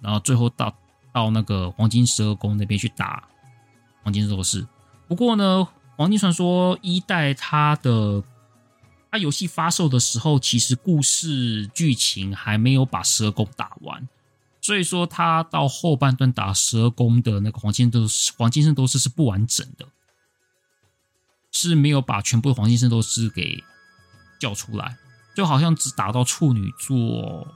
[0.00, 0.74] 然后最后到
[1.12, 3.28] 到那个黄金十二宫那边去打
[4.02, 4.66] 黄金圣斗士。
[5.06, 8.22] 不过呢，黄金传说一代它的
[9.10, 14.08] 它游戏发售的时候，其实故事剧情还没有把十二宫打完。
[14.60, 19.86] 所以说，它到后半段打十二宫的那个黄金斗士，黄金圣斗士是不完整的，
[21.52, 23.62] 是没有把全部的黄金圣斗士给
[24.40, 24.96] 叫出来，
[25.36, 27.46] 就好像只打到处女座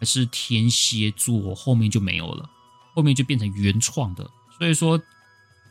[0.00, 2.48] 还是天蝎座，后面就没有了，
[2.94, 4.28] 后面就变成原创的。
[4.58, 4.98] 所以说，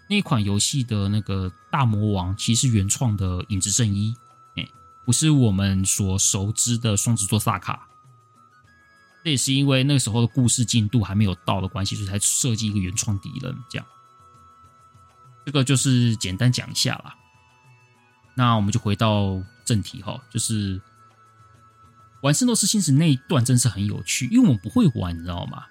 [0.07, 4.15] 那款游戏的那个大魔王其实是原创的影之圣衣，
[4.55, 4.67] 哎，
[5.03, 7.87] 不是我们所熟知的双子座萨卡。
[9.23, 13.57] 这也是因为那时候的故事进度还没有到的关系，所以才设计一个原创敌人。
[13.67, 13.85] 这样，
[15.43, 17.15] 这个就是简单讲一下啦。
[18.35, 20.79] 那我们就回到正题哈，就是
[22.21, 25.65] 玩《圣斗士星矢》那一段真是很有趣，因为我们不会玩，你知道吗？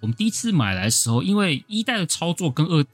[0.00, 2.82] 我们第一次买来的时候，因为一代的操作跟二《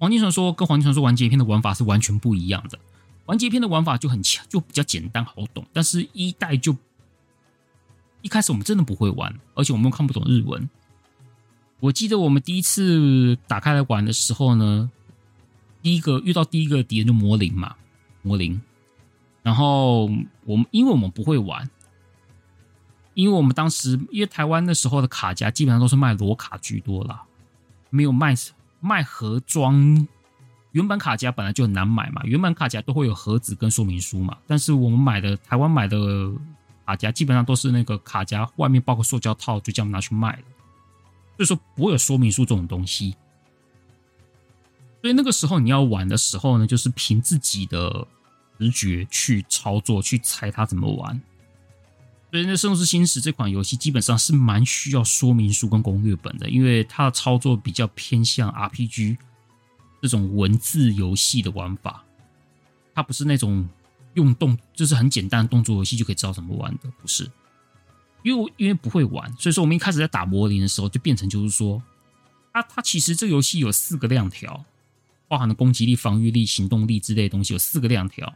[0.00, 2.78] 黄金传说》跟《黄金传说》完结篇的玩法是完全不一样的。
[3.26, 6.74] 完结篇的玩法就很强，就比较简单好懂，但是一代就。
[8.22, 10.68] 一开始我们真的不会玩，而且我们又看不懂日文。
[11.80, 14.90] 我记得我们第一次打开来玩的时候呢，
[15.82, 17.76] 第一个遇到第一个敌人就魔灵嘛，
[18.22, 18.58] 魔灵。
[19.42, 20.06] 然后
[20.44, 21.68] 我们因为我们不会玩，
[23.12, 27.22] 因为我们当时因为台湾那时候的卡夹基本上都是卖裸卡居多啦，
[27.90, 28.34] 没有卖
[28.80, 30.06] 卖盒装。
[30.72, 35.98] 原版卡夹本来就很难买嘛，原版卡夹都会有盒子跟说明书嘛，但是我们买的台湾买的。
[36.86, 40.42] 卡夹基本上都是那个卡夹外面包个塑胶套，就这样拿去卖了。
[41.36, 43.14] 所以说不会有说明书这种东西。
[45.00, 48.08] 所以那个时候你要玩的时候呢，就是凭自己的
[48.58, 51.20] 直觉去操作，去猜它怎么玩。
[52.30, 59.16] 所以那《圣斗士星矢》这款游戏基本上是蛮需要说明书跟攻略本的，因为它的操作比较偏向 RPG
[60.00, 62.04] 这种文字游戏的玩法，
[62.94, 63.68] 它不是那种。
[64.14, 67.30] 用动就是很简单的动作游戏就可以知道怎么玩的，不是？
[68.24, 71.80] 因为因为不会玩，所以说我们一开始在打魔灵的时候，就变成就是说，
[72.52, 74.64] 它它其实这个游戏有四个亮条，
[75.28, 78.34] 包含了攻击力、防御力、行动力之类的东西，有四个亮条。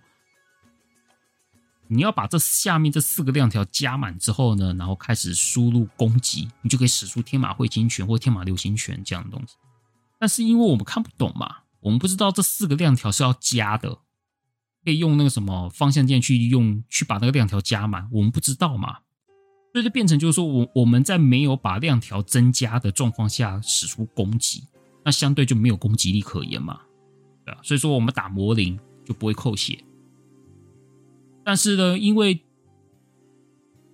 [1.94, 9.54] 你要把这下面这四个亮条加满之后呢，然后开始输入攻击，你就可以使出天马会金拳或天马流星拳这样的东西。
[10.18, 13.98] 但是因为我们看不懂嘛，我们不知道这四个亮条是要加的，
[14.84, 18.98] 可以用那个什么方向键去用去把那个亮条加满，我们不知道嘛，
[19.72, 24.64] 所以就变成就是说我我们在没有把亮条增加的状况下使出攻击，
[25.04, 26.80] 那相对就没有攻击力可言嘛，
[27.44, 29.84] 对啊，所以说我们打魔灵就不会扣血。
[31.44, 32.40] 但是呢，因为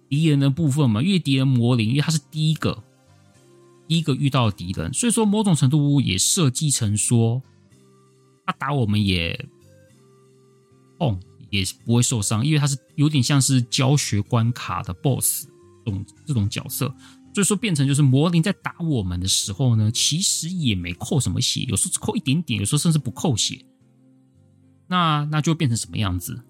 [0.08, 2.82] 敌人的部分嘛，因为敌人魔灵，因为他是第一个
[3.88, 7.42] 第一个遇到敌人，所以说某种程度也设计成说，
[8.46, 9.46] 他打我们也
[10.98, 15.46] 痛，也不会受伤，因为他是有点像是教学关卡的 BOSS
[15.84, 16.86] 这种这种角色，
[17.34, 23.64] 所以说变成就是魔灵在打我们的时候呢，其实也没扣什么血，有时候只扣一点点，有时候甚至不扣血，
[24.86, 26.42] 那那就变成什么样子？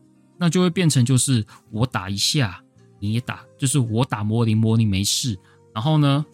[0.42, 2.64] 那就会变成就是我打一下，
[2.98, 5.38] 你也打，就是我打魔灵，魔灵没事，
[5.74, 6.24] 然后呢，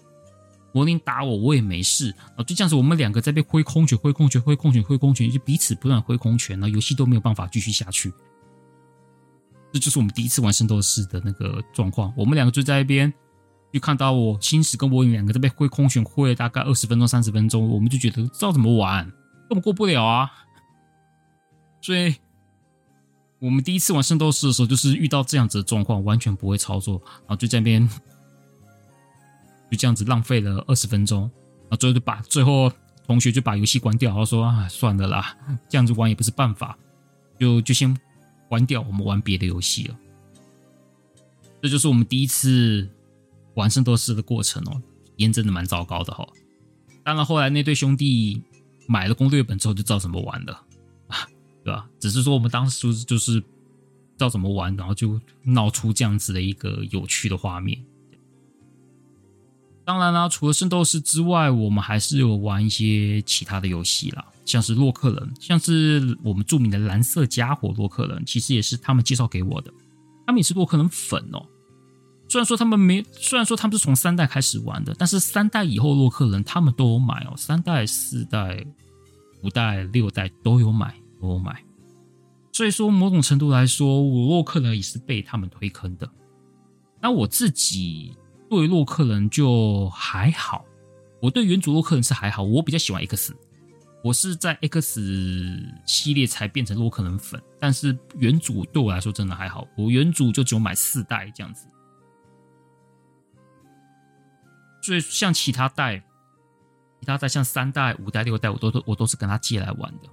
[0.72, 8.12] 魔灵打我，我也没事，啊，就这样子，我们两个在被挥空拳、挥空拳、挥空拳、挥空拳，就彼此不断挥空拳，然后游戏都没有办法继续下去。
[9.72, 13.12] 这就是我们第一次玩圣斗士的那个状况，我们两个就在一边，
[13.72, 19.04] 就看到我星矢跟魔灵两个在被挥空拳挥了大概二十分钟、三十分钟，我们就觉得知道怎么玩，
[19.48, 20.30] 根本过不了啊，
[21.82, 22.14] 所以。
[23.38, 27.86] 我们第一次玩圣斗士的时候，就是遇到这样子的状况，完全不会操作，然后就在那边
[29.70, 31.22] 就这样子浪费了二十分钟，
[31.68, 32.72] 然后最后就把最后
[33.06, 35.36] 同学就把游戏关掉，然后说啊，算了啦，
[35.68, 36.76] 这样子玩也不是办法，
[37.38, 37.96] 就就先
[38.48, 39.96] 关掉，我们玩别的游戏了。
[41.62, 42.88] 这就是我们第一次
[43.54, 46.26] 玩圣斗士的过程哦，体验真的蛮糟糕的哈。
[47.04, 48.42] 当然后来那对兄弟
[48.86, 50.62] 买了攻略本之后，就知道怎么玩了。
[51.66, 51.84] 对吧？
[51.98, 57.76] 只是说我们当时就是不知道怎么玩，然后就闹出这样子的一个有趣的画面。
[59.84, 69.72] 当然啦，除了圣斗士之外，我们还是有玩一些其他的游戏啦，像是洛克人，像是我们著名的蓝色家伙洛克人，其实也是他们介绍给我的。
[70.24, 71.44] 他们也是洛克人粉哦。
[72.28, 78.64] 虽然说他们没，虽然说他们是从三代开始玩的，但是三代以后洛克人他们都有买哦，三代、四代、
[79.42, 80.94] 五代、六代都有买。
[81.20, 81.64] 我买，
[82.52, 86.08] 所以说某种程度来说，我洛克人也是被他们推坑的。
[87.00, 88.16] 那我自己
[88.48, 90.64] 对洛克人就还好，
[91.20, 93.34] 我对原主洛克人是还好，我比较喜欢 X，
[94.02, 95.00] 我是在 X
[95.86, 101.66] 系列才变成洛克人粉，但是原主对我来说真的还好，我原主就只有买四代这样子。
[104.82, 105.98] 所以像其他代，
[107.00, 110.08] 其他代像三代、五代、六代，我都都我都是跟他借来玩的。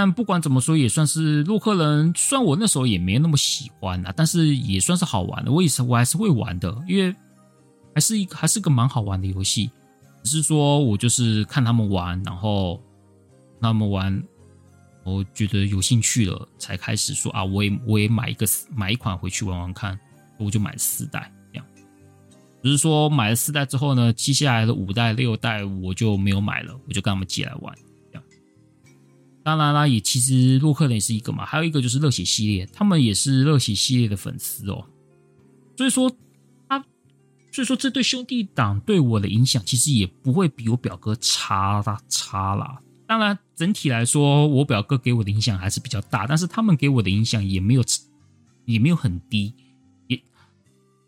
[0.00, 2.10] 但不管怎么说，也算是洛克人。
[2.16, 5.52] 虽然我那时候也没那么喜欢啊，但是也算是好玩的。
[5.52, 7.14] 我也是，我还是会玩的，因为
[7.94, 9.70] 还是一个还是个蛮好玩的游戏。
[10.24, 12.82] 只是说我就是看他们玩，然后
[13.60, 14.22] 他们玩，
[15.04, 20.00] 我觉得有兴趣了，才开始说啊，我也我也买一个买一款回去玩玩看。
[20.38, 21.66] 我就买了四代这样。
[22.62, 27.76] 只是说买了四代之后呢，接下来的五代、六代我就没有买了，我就跟他们借来玩。
[29.42, 34.86] 当然啦，也其实洛克人也是一个嘛，还有一个就是热血系列，他们也是热血系列的粉丝哦。
[35.76, 36.14] 所以说，
[36.68, 36.78] 他
[37.50, 42.82] 所以说这对兄弟党对我的影响其实也不会比我表哥差啦差啦。
[43.06, 47.82] 当然，整体来说，我表哥给我的影响还是比较大，但是他们给我的影响也没有
[48.66, 49.54] 也没有很低，
[50.06, 50.22] 也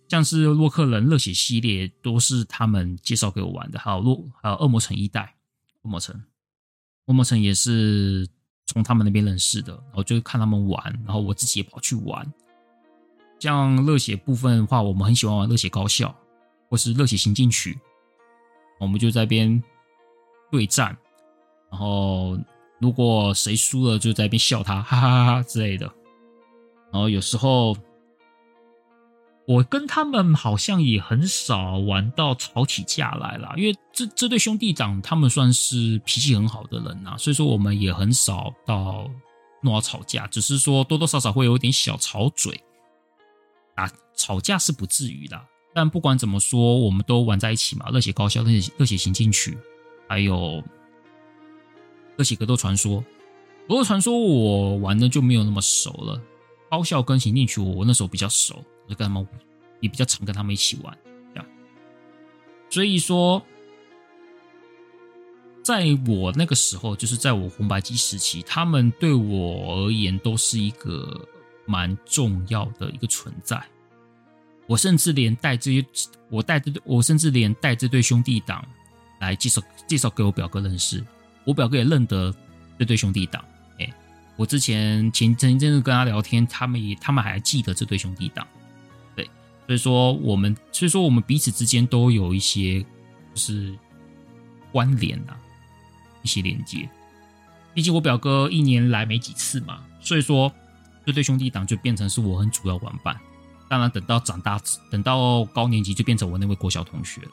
[0.08, 5.36] 像是洛克人热血系列都是他们介绍给我玩的，还有洛还有恶魔城一代，
[5.82, 6.18] 恶魔城。
[7.06, 8.28] 恶魔城也是
[8.66, 12.32] 从他们那边认识的，然后就看他们玩，然后我自己也跑去玩。
[13.38, 16.14] 像热血部分的话，我们很喜欢玩热血高校
[16.68, 17.78] 或是热血行进曲，
[18.78, 19.62] 我们就在边
[20.50, 20.96] 对战，
[21.70, 22.38] 然后
[22.80, 25.86] 如果谁输了，就在那边笑他，哈哈哈哈之类的。
[26.92, 27.76] 然后有时候。
[29.44, 39.10] 我跟他们好像也很少玩到吵起架来了，因为这这对兄弟长他们算是脾气很好的人呐、啊，所以说我们也很少到
[39.60, 42.62] 弄到吵架，只是说多多少少会有点小吵嘴
[43.74, 45.40] 啊，吵架是不至于的。
[45.74, 49.58] 但不管怎么说，我们都玩在一起嘛，热血高校、热血热血行进曲，
[50.08, 50.62] 还有
[52.16, 53.00] 热血格斗传说。
[53.66, 56.20] 格斗传说我玩的就没有那么熟了，
[56.70, 58.62] 高校跟行进曲我那时候比较熟。
[58.88, 59.26] 就跟他们
[59.80, 60.96] 也比较常跟他们一起玩，
[61.32, 61.46] 这样。
[62.70, 63.44] 所以说，
[65.62, 71.28] 在我那个时候，就是在我红白机时期，他们对我而言都是一个
[71.66, 73.62] 蛮重要的一个存在。
[74.66, 75.86] 我甚至连带这些，
[76.30, 78.64] 我带这，我甚至连带这对兄弟党
[79.20, 81.04] 来介绍介绍给我表哥认识，
[81.44, 82.34] 我表哥也认得
[82.78, 83.44] 这对兄弟党。
[83.78, 83.92] 哎，
[84.36, 88.46] 我之前前前一阵子跟他聊天，他们也他们还记得这对兄弟档。
[89.72, 92.82] 所以说我们所以说我们彼此之间都有一些
[93.32, 93.74] 就是
[94.70, 95.32] 关联啊，
[96.22, 96.86] 一些连接。
[97.72, 100.52] 毕竟我表哥一年来没几次嘛，所以说
[101.06, 103.18] 这对兄弟档就变成是我很主要玩伴。
[103.66, 104.60] 当然，等到长大，
[104.90, 107.28] 等到高年级就变成我那位国小同学了。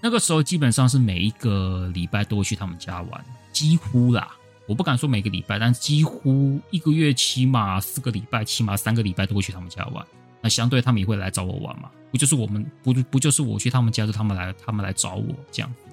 [0.00, 4.30] 那个时候基本上是每一个礼拜都会去他们家玩，几乎啦，
[4.68, 10.06] 我不敢说每个礼拜，但几乎一个月起码四个礼拜，起码三个礼拜都会去他们家玩。
[10.44, 15.90] 那相对他们也会来找我玩嘛，不就是我们不不就是我去他们家，就他们来他们来找我这样子，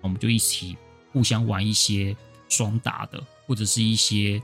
[0.00, 0.74] 我们就一起
[1.12, 2.16] 互相玩一些
[2.48, 4.42] 双打的，或者是一些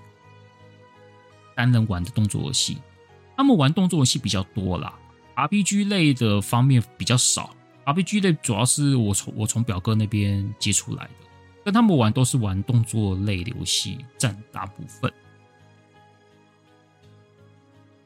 [1.56, 2.76] 单人玩的动作游戏。
[3.38, 4.92] 他们玩动作游戏比较多啦
[5.34, 7.56] ，RPG 类的方面比较少。
[7.86, 11.26] RPG 类主要是我从我从表哥那边接出来的，
[11.64, 15.10] 跟他们玩都是玩动作类的游戏占大部分。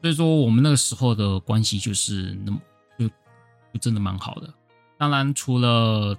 [0.03, 2.59] 所以说，我们那个时候的关系就是那么
[2.99, 4.53] 就就真的蛮好的。
[4.97, 6.13] 当然，除了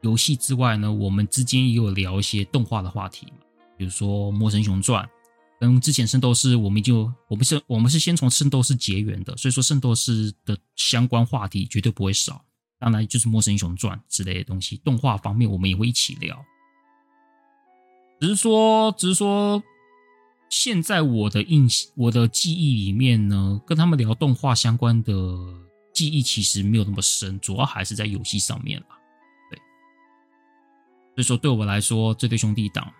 [0.00, 3.36] 游戏之外呢，我们之间也有聊一些动画的话题嘛，
[3.76, 5.04] 比如说《魔神雄传》。
[5.60, 12.44] 跟之前圣斗士，我们就我们是，我们是先从圣斗士结缘的，所以说圣斗士的相关话题绝对不会少。
[12.80, 16.44] 当然就是《魔神英雄传》之类的东西，动画方面我们也会一起聊。
[18.20, 19.62] 只是说，只是说，
[20.52, 25.12] 现在我的印我的记忆里面呢，跟他们聊动画相关的
[25.94, 28.86] 记忆其实没有那么深，主要还是在游戏上面了。
[29.50, 29.56] 对，
[31.14, 32.92] 所以说对我来说，这对兄弟档。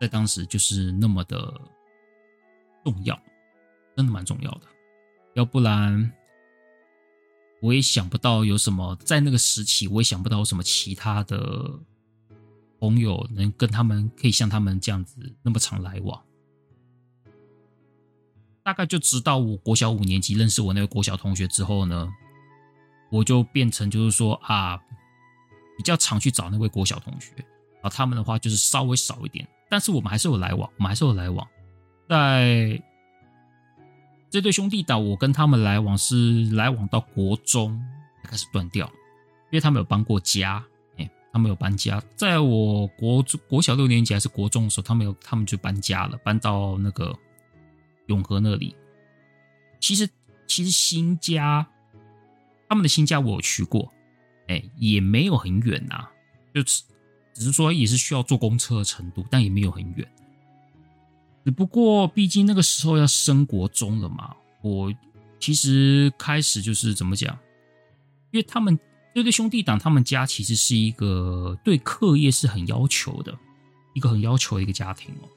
[0.00, 1.60] 在当时就是那么的
[2.82, 3.14] 重要，
[3.94, 4.62] 真的蛮重要的。
[5.34, 6.10] 要不然，
[7.60, 11.78] 我也想不到有什么在那个时期，我也想不到有什么其他的
[12.80, 16.18] 朋友能跟他们可以像他们这样子那么常来往。
[18.66, 22.12] 大概就直到我国小五年级认识我那位国小同学之后呢，
[23.12, 24.76] 我就变成就是说啊，
[25.76, 27.30] 比较常去找那位国小同学，
[27.80, 29.46] 而他们的话就是稍微少一点。
[29.70, 31.46] 但是我们还是有来往，我们还是有来往。
[32.08, 32.82] 在
[34.30, 37.80] 这对兄弟档，我跟他们来往是来往到国中
[38.24, 40.60] 才开始断掉，因为他们有搬过家，
[40.96, 42.02] 哎，他们有搬家。
[42.16, 47.16] 在我国国小六年级还是国中的时候，他们有他们就搬家了，搬到那个
[48.06, 48.74] 永和那里。
[49.80, 50.08] 其实
[50.46, 51.66] 其实新家，
[52.68, 53.92] 他们的新家我有去过，
[54.48, 56.08] 哎，也没有很远呐，
[56.54, 56.82] 就只。
[57.38, 60.08] 只是说也是需要坐公车的程度，但也没有很远。
[61.44, 64.90] 只不过毕竟那个时候要升国中了嘛，我
[65.38, 67.38] 其实开始就是怎么讲？
[68.30, 68.78] 因为他们
[69.14, 73.38] 这对兄弟党，他们家其实是一个对课业是很要求的，
[73.92, 75.28] 一个很要求的一个家庭哦。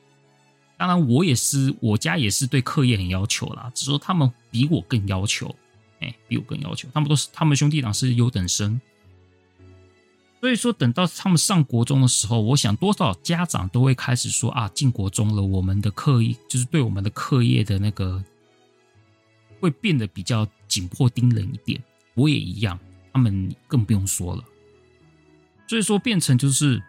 [0.80, 3.69] 当然，我也是，我家也是对课业很要求啦。
[3.75, 5.53] 只是说他们比我更要求，
[5.99, 6.88] 哎，比我更要求。
[6.93, 8.80] 他们都是他们兄弟俩是优等生。
[10.39, 18.23] 所以说，等到他们上国中的时候，我想多少家长都会开始说啊，进国中了，我们的课业就是对我们的课业的那个
[19.59, 21.84] 会变得比较紧迫盯人一点。
[22.13, 22.80] 我也一样，
[23.11, 24.43] 他们更不用说了。
[25.67, 26.82] 所以说，变成就是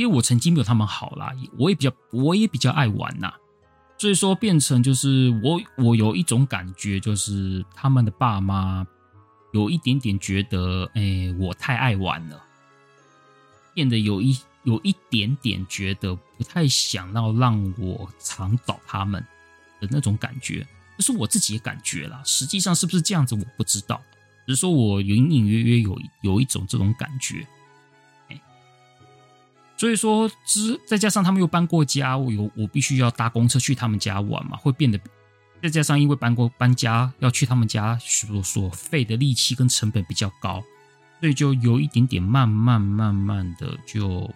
[0.00, 3.32] 因为我成绩没有他们好啦，我也比较我也比较爱玩呐。
[3.98, 8.86] 所以说，变成就是我我有一种感觉，就是他们的爸妈。
[9.52, 12.40] 有一点点觉得，哎、我太爱玩了，
[13.74, 19.20] 变得有一有一点点觉得不太想要让我常找他们
[19.80, 20.64] 的那种感觉，
[20.96, 22.22] 这是我自己的感觉啦。
[22.24, 24.00] 实际上是不是这样子，我不知道。
[24.46, 27.44] 只是说我隐隐约约有有一种这种感觉，
[29.80, 35.00] 所以说之再加上他们又搬过家，我有我必须要搭公车去他们家玩嘛，会变得。
[35.62, 40.62] 再加上因为搬过搬家要去他们家所所费的力气跟成本比较高，
[41.18, 44.30] 所以就有一点点慢慢慢慢的就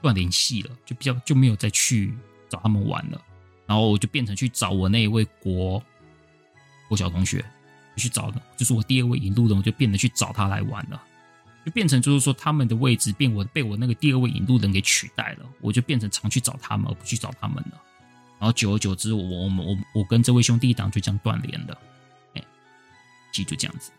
[0.00, 2.14] 断联系了，就比较就没有再去
[2.48, 3.20] 找他们玩了。
[3.66, 5.82] 然后我就变成去找我那一位国
[6.88, 7.44] 国小同学
[7.96, 11.02] 去找的，就是我第二位引路人，我就变得去找他来玩了，
[11.64, 17.80] 就变成就是说他们的位置变我被我那个第二位引路人给取代了，我就变成常去找他们而不去找他们了。
[18.38, 21.78] 然后久而久之，我我我我跟这位兄弟党就这样断联了，
[22.34, 22.44] 哎，
[23.32, 23.90] 其实就这样子。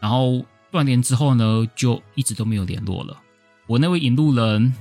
[0.00, 3.20] 然后断联之后呢，就一直都没有联络了。
[3.66, 4.72] 我那位引路人，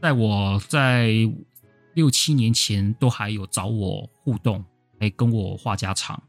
[0.00, 1.10] 在我在
[1.94, 4.62] 六七年前都还有找我互动，
[5.00, 6.22] 还跟我话家常。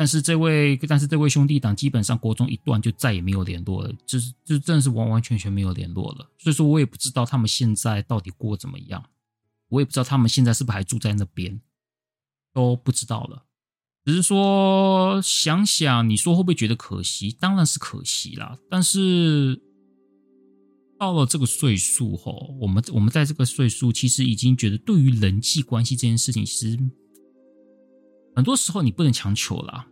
[0.00, 6.26] 但是这位，但是这位兄弟党基本上国中一断就再也没有联络了，就是就真的是完完全全没有联络了。
[6.38, 9.04] 所以说我也不知道他们现在到底过怎么样，
[9.68, 11.60] 我也不知道他们现在是不是还住在那边，
[12.54, 13.44] 都不知道了。
[14.06, 17.36] 只是说想想，你说会不会觉得可惜？
[17.38, 18.58] 当然是可惜啦。
[18.70, 19.60] 但是
[20.98, 26.78] 到了这个岁数后，我们我们在这个岁数，其实已经觉得对于人际关系这件事情，其实
[28.34, 29.86] 很多时候你不能强求啦。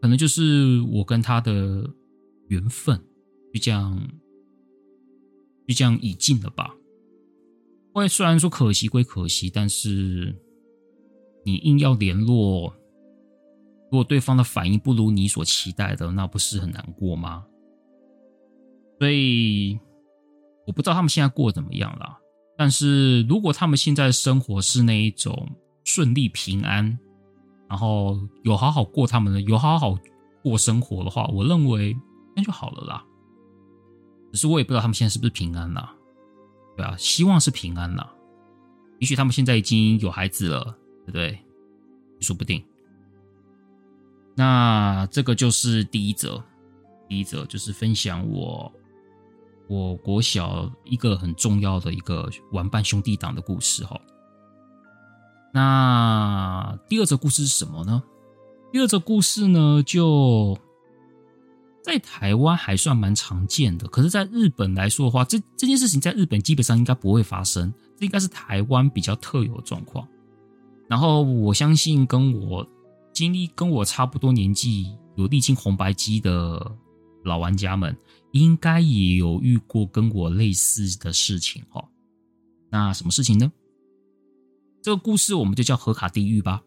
[0.00, 1.88] 可能就是我跟他的
[2.48, 2.96] 缘分
[3.52, 3.98] 就这样
[5.68, 6.74] 就这样已尽了吧。
[7.92, 10.34] 会虽然说可惜归可惜，但是
[11.44, 12.72] 你硬要联络，
[13.90, 17.44] 如果对方的反应不如你所期待的，那不是很难过吗？
[18.98, 19.78] 所以
[20.66, 22.16] 我不知道他们现在过得怎么样啦。
[22.56, 25.48] 但是如果他们现在生活是那一种
[25.84, 26.98] 顺利平安，
[27.70, 29.96] 然后有好好过他们的，有好好
[30.42, 31.96] 过生活的话，我认为
[32.34, 33.04] 那就好了啦。
[34.32, 35.94] 只是我也不知道他们现在是不是平安啦。
[36.76, 38.12] 对啊，希望是平安啦。
[38.98, 41.38] 也许他们现在已经有孩子了，对不对？
[42.20, 42.62] 说不定。
[44.34, 46.42] 那这个就是第一则，
[47.08, 48.72] 第一则就是分享我
[49.68, 54.00] 我国小一个很重要的一个玩伴兄弟党的故事哈。
[55.52, 58.02] 那第二则故事是什么呢？
[58.72, 60.56] 第二则故事呢，就
[61.82, 70.06] 在台湾还算蛮常见的，可是，在日本来说的话，这这件事情在日本基本上应该不会发生，这应该是台湾比较特有的状况。
[70.88, 72.66] 然后，我相信跟我
[73.12, 76.70] 经历跟我差不多年纪、有历经红白机的
[77.24, 77.96] 老玩家们，
[78.32, 81.84] 应该也有遇过跟我类似的事情哈。
[82.70, 83.50] 那什么事情呢？
[84.82, 86.62] 这个故事我们就叫合卡地狱吧。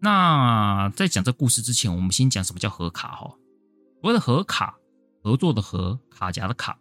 [0.00, 3.34] 那在讲这故事之前，我们先讲什么叫合卡哈。
[4.02, 4.76] 所谓的合卡，
[5.22, 6.78] 合作的合，卡夹的卡，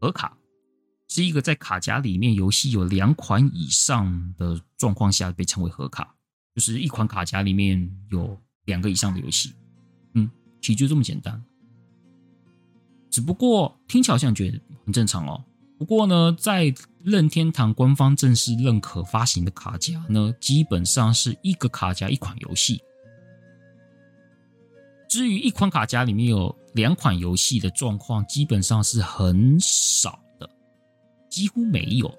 [0.00, 0.36] 合卡
[1.08, 6.14] 是一个在卡夹里面游戏有两款以上的状况下被称为合卡，
[6.54, 9.52] 就是一款卡夹里面有两个以上的游戏。
[10.14, 10.28] 嗯，
[10.62, 11.44] 其实就这么简单。
[13.10, 15.44] 只不过听起来好像觉得很正常哦。
[15.78, 16.74] 不过呢，在
[17.04, 22.82] 任天堂官方正式认可发行的卡夹呢，基本上是一个卡夹一款游戏。
[25.08, 30.50] 至于一款卡夹里面有两款游戏的状况，基本上是很少的，
[31.30, 32.12] 几乎没有。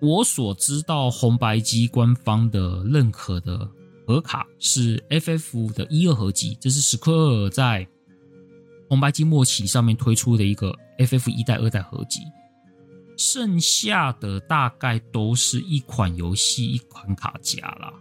[0.00, 3.68] 我所知道红白机官方的认可的
[4.06, 7.86] 合卡是 FF 的一二合集，这是史克尔在
[8.88, 12.22] 红白机末期上面推出的一个 FF 一代、二代合集。
[13.18, 17.92] 剩下的大概都是一款游戏、一款卡夹啦。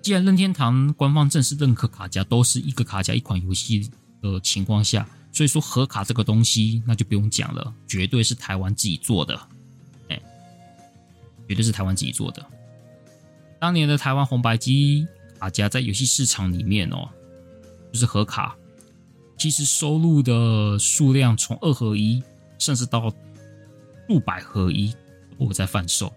[0.00, 3.90] 既然任天堂官方正式认可卡夹都是一个卡夹、一款游戏
[4.22, 9.38] 的情况下，所以说盒卡这个东西那就不用讲了，绝对是台湾自己做的，
[10.08, 10.18] 哎，
[11.46, 12.42] 绝对是台湾自己做的。
[13.60, 15.06] 当年的台湾红白机
[15.38, 17.10] 卡夹在游戏市场里面哦，
[17.92, 18.56] 就是合卡，
[19.36, 22.22] 其实收录的数量从二合一。
[22.58, 23.12] 甚至到
[24.08, 24.94] 数百合一，
[25.36, 26.12] 我在贩售。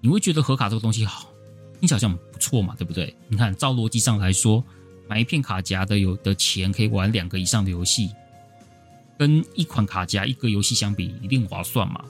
[0.00, 1.32] 你会觉得合卡这个东西好，
[1.78, 3.16] 听起来好像不错嘛，对不对？
[3.28, 4.64] 你看，照逻辑上来说，
[5.08, 8.10] 买一片卡夹的有的钱可以玩两个以上的游戏，
[9.16, 12.04] 跟一款卡夹一个游戏相比，一定划算嘛。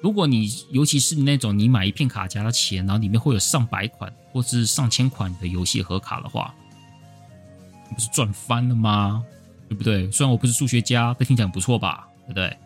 [0.00, 6.54] 如果你尤其是那种你买一片卡夹的钱，然后里面会有上百款或是上千款的游戏合卡的话，
[7.88, 9.22] 你不是赚翻了吗？
[9.70, 10.10] 对不对？
[10.10, 12.08] 虽然我不是数学家，但听起来不错吧？
[12.26, 12.56] 对不对？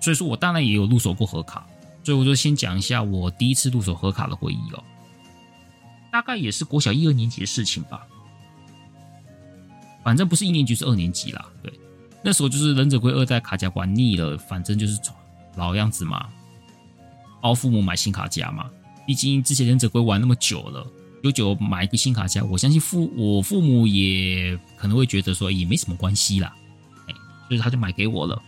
[0.00, 1.64] 所以说我当然也有入手过盒卡，
[2.02, 4.82] 所以我就先讲一下我第一次入手盒卡的回忆哦。
[6.10, 8.04] 大概也是国小一二年级的事情吧，
[10.02, 11.46] 反正不是一年级，是二年级啦。
[11.62, 11.72] 对，
[12.24, 14.98] 那时候就是忍者龟二代卡夹玩腻了，反正就是
[15.54, 16.28] 老样子嘛，
[17.40, 18.68] 帮父母买新卡夹嘛。
[19.06, 20.86] 毕竟之前忍者龟玩那么久了。
[21.22, 26.54] 久久买一个新卡夹，我相信父我父母也可能会觉得说也没什么关系啦，
[27.08, 27.14] 哎，
[27.48, 28.40] 所以他就买给我了。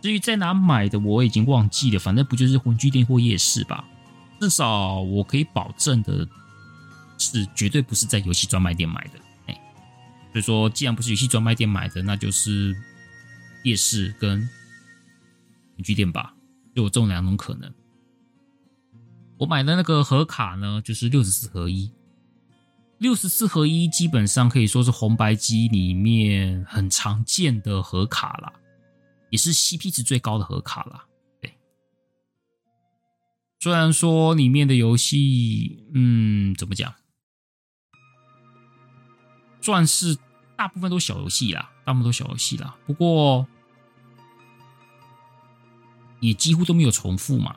[0.00, 3.84] 至于在哪买的，我已经忘记了，反正不就是文具店或夜市吧。
[4.40, 6.26] 至少我可以保证的
[7.18, 9.18] 是，绝对不是在游戏专卖店买的。
[9.46, 9.60] 哎，
[10.32, 12.76] 所以说，既然不是游戏专卖店买的，那就是
[13.64, 16.32] 夜市跟文具店吧，
[16.76, 17.68] 就有这种两种可能。
[19.38, 21.92] 我买的那个盒卡呢，就是六十四合一。
[22.98, 28.52] 六十四合一基本上可以说是红白机里面很常见的盒卡啦，
[29.30, 31.04] 也是 CP 值最高的盒卡啦。
[31.40, 31.56] 对，
[33.60, 36.92] 虽然说里面的游戏，嗯，怎么讲，
[39.60, 40.18] 算是
[40.56, 42.76] 大部分都小游戏啦，大部分都小游戏啦。
[42.84, 43.46] 不过
[46.18, 47.56] 也几乎都没有重复嘛，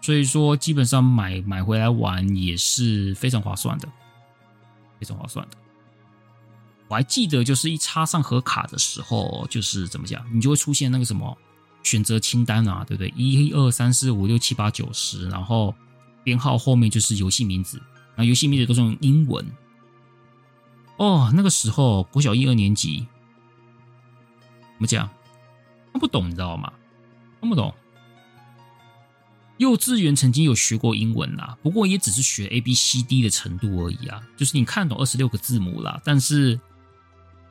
[0.00, 3.88] 所以说基本上买买回来玩也是非常划算的。
[5.00, 5.56] 非常划算的，
[6.88, 11.38] 我还记得，就是一插上盒卡的时候，就是怎么讲，你就会出现那个什么
[11.84, 13.14] 选择清单啊，对不对？
[13.16, 15.72] 一二三四五六七八九十，然后
[16.24, 17.78] 编号后面就是游戏名字，
[18.16, 19.46] 然后游戏名字都是用英文。
[20.96, 23.06] 哦，那个时候国小一二年级，
[24.74, 25.08] 怎么讲？
[25.92, 26.72] 看不懂，你知道吗？
[27.40, 27.72] 看不懂。
[29.58, 36.58] 幼稚园曾经有学过英文啦，不过也只是学 A B C D 的程度而已啊，就是你看懂二十六个字母啦，但是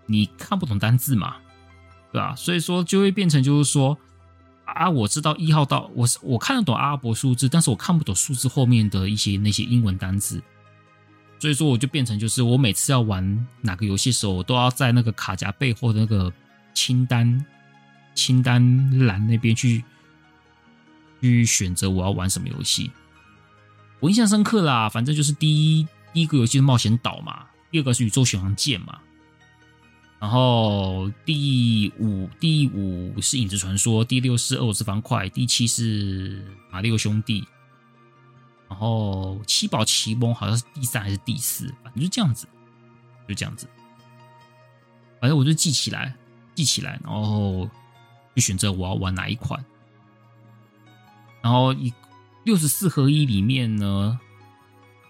[0.05, 1.35] 你看不懂单字嘛，
[2.13, 2.33] 对吧？
[2.35, 3.97] 所以说就会变成就是说
[4.63, 10.41] 啊，我知道一号到我是我看得懂阿拉伯数字，但是我看不懂数字后面的一些那些英文单字，
[11.39, 16.31] 所以说我就变成就是我每次要玩哪个游戏的时候，我都要在那个卡夹背后的那个
[16.73, 17.45] 清单
[18.15, 19.83] 清单栏那边去。
[21.21, 22.91] 去选择我要玩什么游戏，
[23.99, 24.87] 我印象深刻啦。
[24.87, 28.99] 反正就是第一第一个游戏是冒险岛嘛，第二个是宇宙巡航舰嘛，
[30.19, 37.43] 然后第五第五是影子传说，第六是俄罗斯方块，第七是马里奥兄弟，
[38.69, 42.47] 然后七宝奇蒙好像是第三还是第四，反正就这样子，
[43.27, 43.67] 就这样子。
[45.19, 46.15] 反正我就记起来，
[46.53, 47.67] 记起来，然后
[48.35, 49.63] 就选择我要玩哪一款。
[51.47, 51.93] 然后一
[52.43, 54.19] 六十四合一里面呢，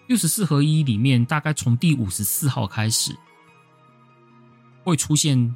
[0.05, 3.17] 六十四合一里面大概从第五十四号开始
[4.83, 5.55] 会出现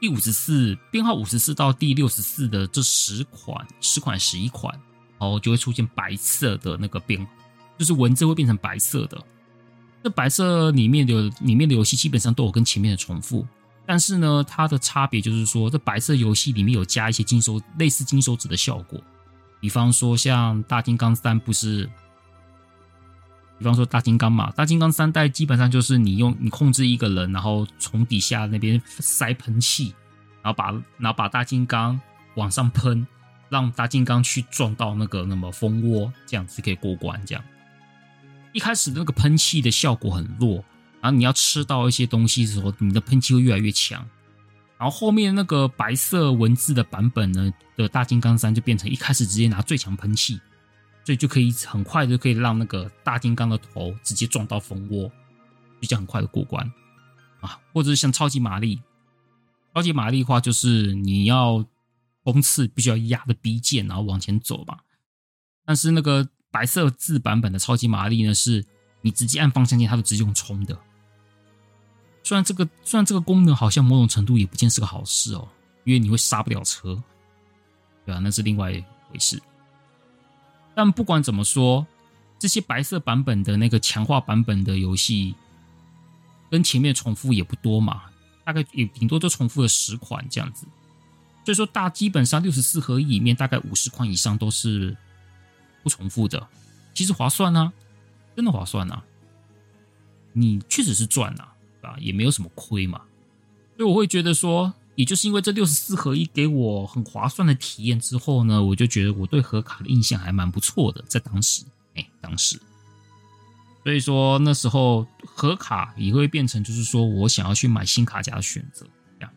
[0.00, 4.72] 第五十四编号五十四到第六十四的这十款十款十一款，
[5.18, 7.28] 然后就会出现白色的那个变，
[7.76, 9.22] 就是文字会变成白色的。
[10.02, 13.46] 这白色里面的里面的游戏基本上都有跟前面的重复，
[13.84, 18.98] 但是呢，它的差别就是说，这白色游戏里面有加一些金手类似金手指的效果。
[19.60, 21.88] 比方说，像大金刚三不是？
[23.58, 29.92] 比方说大金刚嘛，大金刚三代基本上就是你用你控制一个人，然后从底下那边塞喷气，
[30.42, 32.00] 然后把然后把大金刚
[32.36, 33.04] 往上喷，
[33.48, 37.20] 让大金刚去撞到那个那么蜂窝，这样子可以过关。
[37.26, 37.44] 这样
[38.52, 40.64] 一开始那个喷气的效果很弱，
[41.00, 44.06] 然后你要吃到一些东西的时候，你的喷气会越来越强。
[44.78, 50.40] 然后后面那个白色文字的版本呢的大金刚三就变成一开始直接拿最强喷气，
[51.04, 55.10] 所以就可以很快就可以让那个大金刚的头直接撞到蜂窝，
[55.80, 56.64] 比较很快的过关
[57.40, 57.58] 啊。
[57.72, 58.80] 或者是像超级玛丽，
[59.74, 61.64] 超级玛丽的话就是你要
[62.24, 64.78] 冲刺必须要压着 B 键然后往前走嘛。
[65.64, 68.64] 但是那个白色字版本的超级玛丽呢，是
[69.02, 70.78] 你直接按方向键，它就直接用冲的。
[72.28, 75.48] 虽然这个虽然这个功能好像某种程度也不见是个好事哦，
[75.84, 77.02] 因为你会刹不了车，
[78.04, 79.40] 对啊，那是另外一回事。
[80.74, 81.86] 但不管怎么说，
[82.38, 85.34] 这些白色版本的那个强化版本的游戏，
[86.50, 88.02] 跟前面重复也不多嘛，
[88.44, 90.66] 大概也顶多就重复了十款这样子。
[91.46, 94.94] 所以说，大基本上六十四合一里面大概五十款以上都是
[95.82, 96.46] 不重复的，
[96.92, 97.72] 其实划算啊，
[98.36, 99.02] 真的划算啊，
[100.34, 101.54] 你确实是赚啊。
[101.88, 103.00] 啊，也没有什么亏嘛，
[103.76, 111.64] 所以我会觉得说，也就是因为这六十四合一给我很划算的体验之后呢，我就觉得我对盒卡的印象还蛮不错的，在当时，
[111.94, 112.60] 哎，当时，
[113.82, 118.86] 所以说那时候盒卡也会变成就是说我想要去买新卡夹的选择，
[119.18, 119.32] 这样，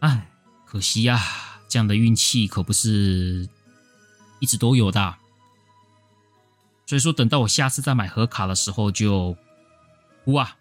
[0.00, 0.30] 哎，
[0.64, 1.20] 可惜呀，
[1.68, 3.48] 这样的运气可不是
[4.38, 5.16] 一直都有的，
[6.86, 9.36] 所以说等到我下次再买盒卡的时候就。
[10.24, 10.56] 哭啊，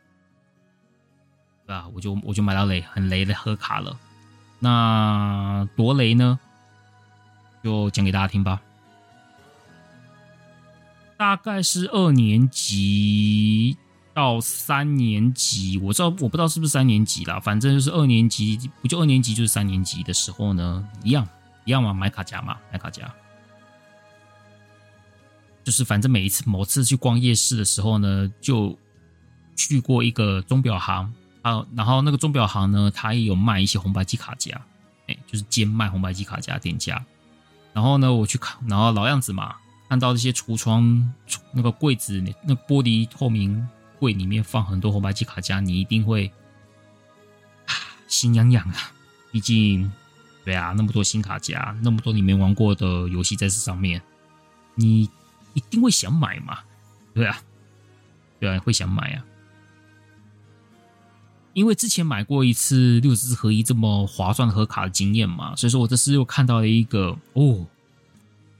[1.67, 1.87] 对吧？
[1.93, 3.97] 我就我就买到雷很雷的盒卡了。
[4.59, 6.39] 那多雷呢？
[7.63, 8.61] 就讲给大家听吧。
[11.15, 13.77] 大概是二年级
[14.13, 21.27] 到三年级，我知道我不知道是不是三年级啦，反正就是二年级，不就二年级就是三年级的时候呢，一样
[21.65, 23.11] 一样嘛，买卡夹嘛，买卡夹。
[25.63, 28.77] 就是反正每一次某次去逛夜市的时候呢，就。
[29.55, 34.59] 去过一个钟表行，啊，然后那个钟表行呢，它也有卖一些红白机卡夹，
[35.07, 37.03] 哎，就是兼卖红白机卡夹店家。
[37.73, 39.55] 然后呢，我去看，然后老样子嘛，
[39.87, 41.13] 看到这些橱窗
[41.53, 43.65] 那个柜子，那玻璃透明
[43.97, 46.31] 柜里面放很多红白机卡夹，你一定会
[48.07, 48.91] 心痒痒啊！
[49.31, 49.89] 毕竟，
[50.43, 54.01] 对啊，那么多新卡夹，那么多你没玩过的游戏在这上面，
[54.75, 55.09] 你
[55.53, 56.59] 一定会想买嘛？
[57.13, 57.41] 对啊，
[58.37, 59.23] 对啊，会想买啊！
[61.53, 67.65] 因为之前买过一次六十四合一这么划算的盒卡的经验嘛，所以说我这次又看到了一个哦，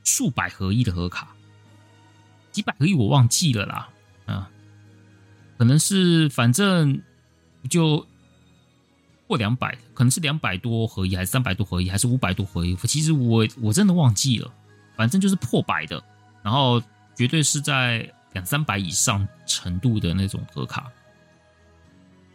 [0.04, 1.34] 数百合一的盒卡，
[2.52, 3.89] 几百合一我忘记了啦，
[4.26, 4.50] 啊，
[5.58, 7.02] 可能是反正
[7.70, 8.06] 就
[9.26, 14.54] 过两百，可能是两百多合一，还是三百多合一，还是五百多合一，其实我我真的忘记了，
[14.98, 16.04] 反正就是破百的，
[16.44, 16.82] 然后
[17.16, 20.92] 绝对是在两三百以上程度的那种盒卡。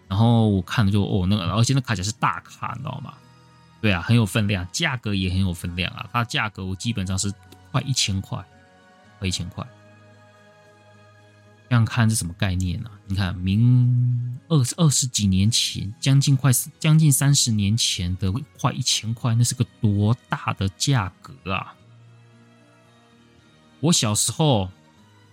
[0.08, 3.14] 然后我看了就哦，那个，而且那卡夹是大卡，你知道吗？
[3.80, 6.08] 对啊，很有分量，价格也很有分量啊。
[6.12, 7.32] 它价格我基本上是
[7.72, 8.44] 快一千块，
[9.18, 9.66] 快一千块。
[11.68, 12.98] 这样看是什么概念呢、啊？
[13.06, 21.74] 你看，明二二十几年前，将近快将近三十年前的快一千块，那是个多大的价格啊！
[23.80, 24.70] 我小时候，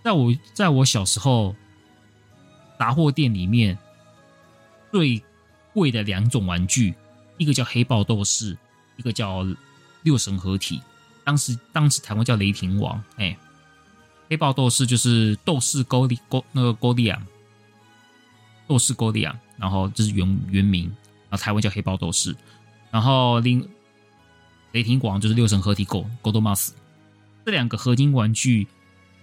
[0.02, 1.54] 在我在我小时候，
[2.78, 3.78] 杂货店里面。
[4.94, 5.20] 最
[5.72, 6.94] 贵的两种玩具，
[7.36, 8.56] 一个叫黑豹斗士，
[8.96, 9.44] 一个叫
[10.04, 10.80] 六神合体。
[11.24, 13.36] 当时当时台湾叫雷霆王，哎，
[14.30, 17.20] 黑豹斗士就是斗士高利高那个高利亚，
[18.68, 20.84] 斗士高利亚，然后这是原原名，
[21.28, 22.32] 然后台湾叫黑豹斗士。
[22.92, 23.68] 然后另
[24.70, 26.72] 雷霆王就是六神合体狗狗多玛斯，
[27.44, 28.68] 这两个合金玩具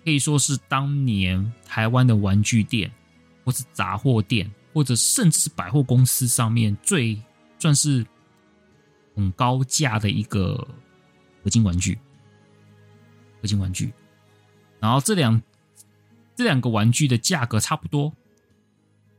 [0.03, 2.91] 可以说是当年台湾的玩具店
[3.45, 4.51] 或是杂货店。
[4.73, 7.21] 或者甚至百货公司上面最
[7.59, 8.05] 算是
[9.15, 10.55] 很高价的一个
[11.43, 11.99] 合金玩具，
[13.41, 13.93] 合金玩具。
[14.79, 15.41] 然后这两
[16.35, 18.11] 这两个玩具的价格差不多，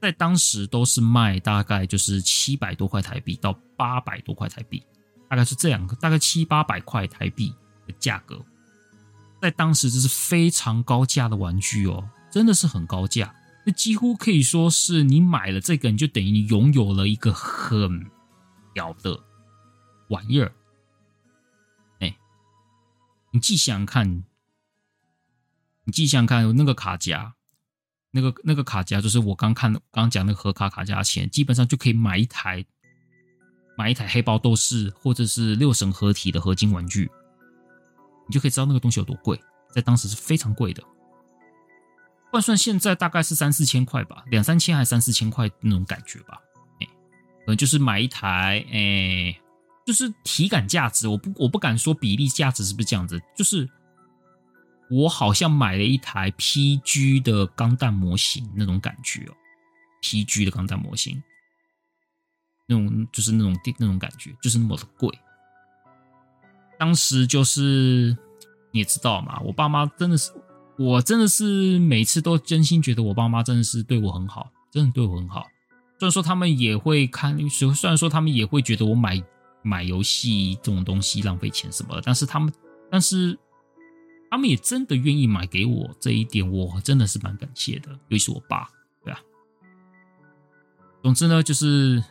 [0.01, 4.83] 在当时都是卖大概就是七百多块台币到八百多块台币，
[5.29, 7.55] 大概是这两个，大概七八百块台币
[7.87, 8.45] 的价格，
[9.41, 13.33] 在当时这是非常高价的玩具哦，真的是很高价。
[13.65, 18.11] 那几乎可以说是你买了这个，你就等于你拥有了一个很
[18.75, 19.19] 屌的
[20.09, 20.53] 玩意儿。
[22.01, 22.17] 哎，
[23.31, 24.25] 你既想看，
[25.85, 27.35] 你既想想看那个卡夹，
[28.11, 32.65] 那个那个卡夹就是我刚看刚讲那个盒卡卡夹钱，基本上就可以买一台
[33.79, 37.09] 买一台黑豹斗士或者是六神合体的合金玩具，
[38.29, 39.41] 你就可以知道那个东西有多贵，
[39.71, 40.83] 在当时是非常贵的。
[42.33, 46.41] 换算现在大概是三四千块吧，两三千还是三四千块那种感觉吧，
[46.81, 49.39] 哎，可能就是买一台，哎，
[49.87, 53.69] 就是体感价值，我不我不敢说比例价值是不是这样子，就是
[54.91, 59.35] 我好像买了一台 PG 的钢弹模型那种感觉哦
[60.01, 61.23] ，PG 的钢弹模型，
[62.67, 65.11] 那种就是那种那种感觉，就是那么的贵。
[66.79, 68.17] 当时就是
[68.71, 70.33] 你也知道嘛，我爸妈真的是。
[70.79, 75.47] 我真的是每次都真心觉得我爸妈真的是对我很好，真的对我很好。
[75.99, 79.23] 虽然说他们也会看，虽然说他们也会觉得我买
[79.63, 82.53] 买游戏这种东西浪费钱什么的，但是他们，
[82.91, 83.39] 但是
[84.31, 87.91] 他们也真的愿意买给我，这一点我真的是蛮感谢的。
[88.09, 88.69] 尤其是我爸，
[89.05, 89.21] 对啊。
[91.03, 92.03] 总之呢，就是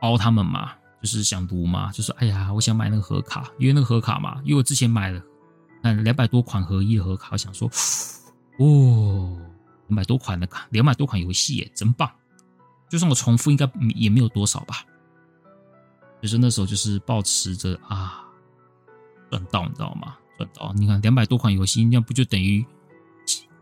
[0.00, 5.22] 凹他们嘛，就是想读嘛，就是哎呀，我想买那个盒卡，因为那个盒卡嘛，因为我之前买了。
[5.94, 7.70] 看两百多款合一的盒卡，我想说，
[8.58, 9.40] 哦，
[9.86, 12.10] 两百多款的卡，两百多款游戏耶，真棒！
[12.90, 14.84] 就算我重复，应该也没有多少吧。
[16.20, 18.24] 所以说那时候就是抱持着啊，
[19.30, 20.16] 赚到，你知道吗？
[20.36, 20.72] 赚到！
[20.74, 22.64] 你看两百多款游戏，那不就等于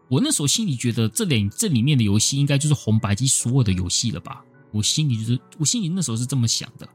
[0.09, 4.45] 我那时候心里觉得，这里这里面的游戏应该就是红白机所有的游戏了吧？
[4.73, 6.89] 我心里就是，我心里那时候是这么想的。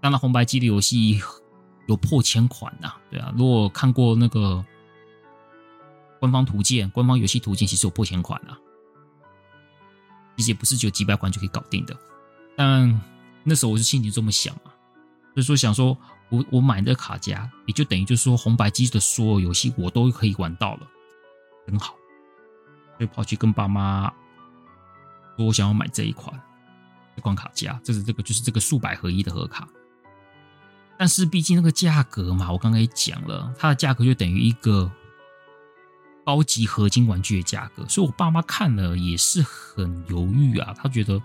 [0.00, 1.20] 当然，红白机的游戏。
[1.88, 4.64] 有破千款呐，对啊，如果看过那个
[6.20, 8.56] 官方图鉴、官方游戏图鉴，其实有破千款啊，
[10.36, 11.96] 其实也不是只有几百款就可以搞定的。
[12.54, 13.00] 但
[13.42, 14.68] 那时候我是心里这么想啊，
[15.32, 15.96] 所以说想说
[16.28, 20.86] 我我买的卡夹，也就等于就是说红白机的所有游戏我都可以玩到了，
[21.66, 21.94] 很好，
[22.98, 24.12] 所以跑去跟爸妈
[25.38, 26.38] 说我想要买这一款
[27.16, 29.66] 这款卡夹，这是这个就是这个数百合一的盒卡。
[30.98, 34.90] 但是毕竟那个价格嘛，我刚刚也讲了，它的价格就等于一个
[36.26, 40.74] 高级合金玩具的价格，所以我爸妈看了也是很犹豫啊。
[40.76, 41.22] 他觉得，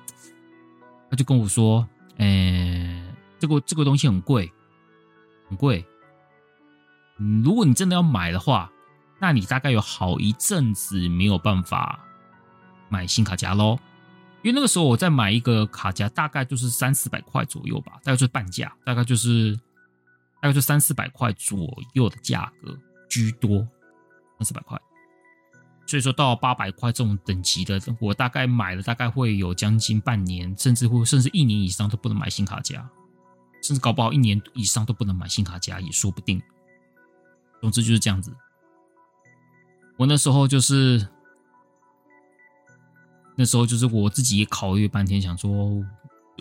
[1.09, 1.85] 他就跟我说
[2.17, 3.03] ：“诶，
[3.39, 4.53] 这个这个东西很贵，
[5.49, 5.83] 很贵。
[7.43, 8.71] 如果你真的要买的话，
[9.19, 11.99] 那你大概有好一阵子没有办法
[12.89, 13.79] 买新卡夹喽。
[14.43, 19.55] 因为那个时候我在买一个卡夹，大概就是三四百块左右吧，大概就是半价，大概就是
[20.41, 22.77] 大概就三四百块左右的价格
[23.09, 23.59] 居多，
[24.37, 24.79] 三四百块。”
[25.87, 32.89] 所以说到八百块这种等级的，我大概买了大概会有将近半年，甚至会甚至一年以上都不能买新卡夹，
[33.61, 36.41] 甚至搞不好一年以上都不能买新卡夹也说不定。
[37.61, 38.33] 总之就是这样子。
[39.97, 41.07] 我那时候就是
[43.35, 45.51] 那时候就是我自己也考虑半天，想说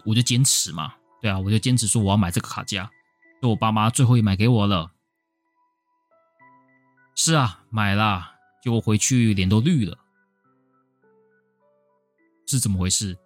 [0.05, 2.91] 我就坚持嘛，对啊，我就坚持说我要买这个卡夹，
[3.41, 4.93] 就我爸妈最后也买给我了。
[7.15, 8.31] 是啊，买了。
[8.63, 9.99] 结果回去脸都绿了，
[12.47, 13.19] 是怎么回事？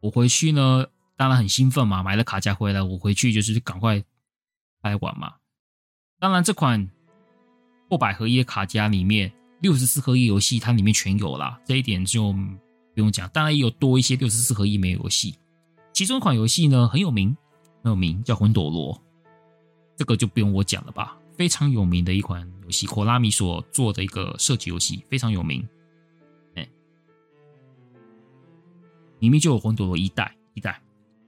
[0.00, 0.86] 我回去呢，
[1.16, 4.02] 当然很兴奋嘛，买了卡夹回来，我回去就是赶快
[4.82, 5.34] 开玩嘛。
[6.18, 6.90] 当然，这款
[7.88, 12.34] 破百合一卡夹里面六十四合一游戏，它里面全有啦，这一点就
[12.94, 13.28] 不用讲。
[13.30, 15.36] 当然也有多一些六十四合一没游戏，
[15.92, 17.36] 其中一款游戏呢很有名，
[17.82, 19.00] 很有名，叫魂斗罗，
[19.96, 21.18] 这个就不用我讲了吧。
[21.36, 25.66] 非常有名的一款游戏，科拉米所做的一个射击游戏，非常有名。
[26.54, 26.68] 哎，
[29.18, 30.80] 里面就有魂斗罗一代，一代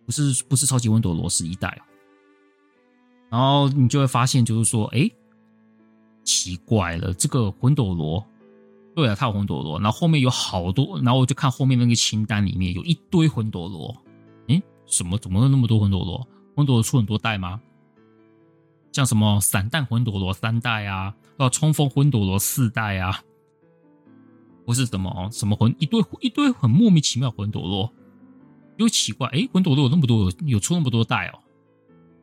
[0.04, 1.82] 不是不是超级魂斗罗，是一代哦。
[3.30, 5.10] 然后你就会发现，就是说，哎，
[6.22, 8.24] 奇怪了，这个魂斗罗，
[8.94, 13.96] 对啊，他有魂斗罗，然后后面有好多，然后我就看后面那个清单里面有一堆魂斗罗，
[14.48, 16.26] 哎，什么怎么那么多魂斗罗？
[16.54, 17.60] 魂斗罗出很多代吗？
[18.92, 23.20] 像什么散弹魂斗罗三代啊，到冲锋魂斗罗四代啊，
[24.64, 27.92] 不是什么什么魂一堆一堆很莫名其妙魂斗罗，
[28.76, 31.40] 又奇怪，哎，魂斗罗有那么多，有出那么多代哦，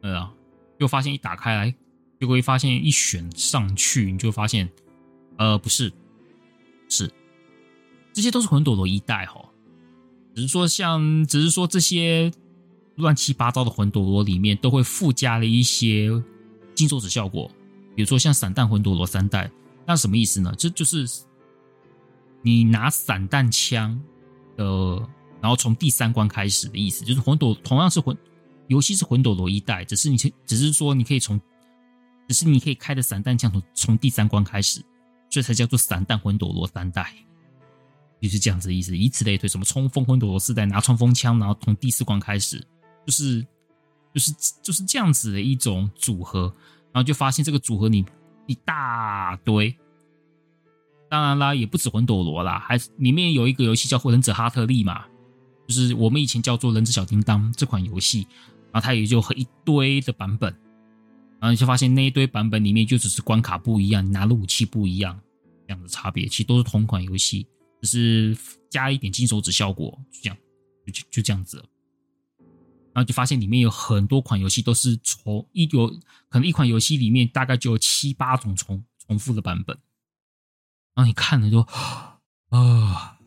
[0.01, 0.33] 对啊，
[0.77, 1.75] 又发现一打开来，
[2.21, 4.71] 就会发现一选上去，你就发现，
[5.37, 5.91] 呃，不是，
[6.91, 7.11] 是，
[8.13, 9.43] 这些都是魂斗罗一代哈，
[10.35, 12.31] 只是说像，只是说这些
[12.95, 16.11] 乱七八糟的魂斗罗里面都会附加了一些。
[16.73, 17.51] 金手指效果，
[17.95, 19.51] 比如说像散弹魂斗罗三代，
[19.85, 20.51] 那什么意思呢？
[20.57, 21.05] 这就是
[22.41, 24.01] 你拿散弹枪
[24.55, 24.65] 的，
[25.41, 28.17] 然后从第三关开始的意思，就是魂斗同样是魂
[28.67, 31.39] 游戏是魂斗罗一代，只是你只是说你可以从，
[32.29, 34.81] 只是你可以开的散弹枪从从第三关开始，
[35.31, 37.11] 所以才叫做散弹魂斗罗三代，
[38.21, 38.95] 就是这样子的意思。
[38.95, 42.63] 以此类推，什么冲锋魂斗罗四代拿冲锋枪，然后从第四关开始，
[43.07, 43.43] 就是。
[44.13, 46.53] 就是就是这样子的一种组合，
[46.91, 48.03] 然后就发现这个组合里
[48.45, 49.73] 一大堆。
[51.09, 55.05] 当然啦，也不止魂斗罗啦，还里面有一个游戏叫《忍者哈特利》嘛，
[55.65, 58.27] 就是我们以前叫做《忍者小叮当》这款游戏，
[58.73, 60.53] 然后它也就和一堆的版本，
[61.41, 65.19] 然后你就发现那一堆版本里面就只是关卡不一样，你拿的武器不一样
[65.67, 67.47] 这样的差别，其实都是同款游戏，
[67.81, 68.37] 只是
[68.69, 70.37] 加一点金手指效果，就这样，
[70.85, 71.57] 就就这样子。
[72.93, 75.87] 然后就发现里面有很多款游戏都是重一有
[76.29, 79.75] 可能一款游戏里面大概就有七八种重重复的版本，
[80.93, 82.19] 然后你看了就 啊
[82.51, 83.17] 啊！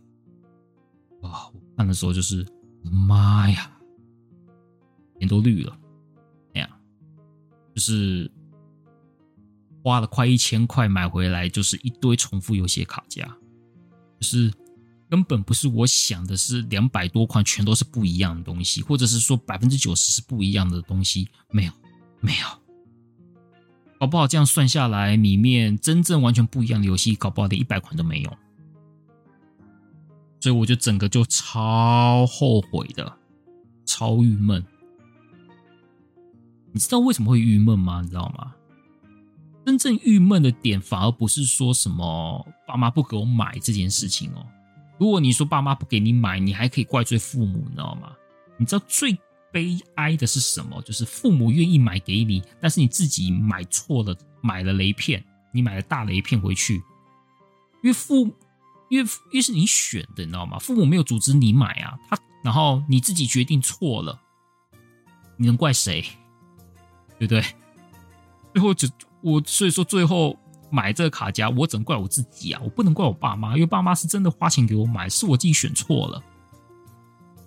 [1.20, 2.46] 我看的时候就是
[2.82, 3.76] 妈呀，
[5.18, 5.76] 脸都绿了。
[7.74, 8.30] 就是
[9.82, 13.24] 花了快一千块买回来，就是一堆重复游戏卡夹，
[14.20, 14.52] 就是。
[15.10, 21.72] 根本不是我想的，是两百多款全都是不一样的东西，或者是说百分之九十是不一样的东西，没有，
[22.20, 22.46] 没有，
[24.00, 28.36] 搞不好这样算下来，里面真正完全不一样的游戏，搞不好连一百款都没有，
[30.40, 33.16] 所以我就整个就超后悔的，
[33.84, 34.64] 超郁闷。
[36.74, 38.00] 你知道为什么会郁闷吗？
[38.02, 38.52] 你知道吗？
[39.64, 44.44] 真正郁闷的点，反而不是说什么爸妈不给我买这件事情哦。
[44.98, 48.10] 如果你说爸妈不给你买，你还可以怪罪父母，你知道吗？
[48.56, 49.16] 你知道最
[49.52, 50.82] 悲哀的是什么？
[50.82, 56.82] 就是父母愿意买给你，但是你自己买错了，买了雷片，你买了大雷片回去，
[57.84, 58.26] 因为父，
[58.90, 60.58] 因为因为是你选的，你知道吗？
[60.58, 64.20] 父母没有阻止你买啊，他然后你自己决定错了，
[65.36, 66.04] 你能怪谁？
[67.18, 67.44] 对不对？
[68.52, 68.88] 最后就
[69.20, 70.36] 我所以说最后。
[70.70, 72.60] 买这个卡夹，我只能怪我自己啊！
[72.64, 76.20] 我不能怪我爸妈，因为爸妈是真的花钱给我买，是我自己选错了。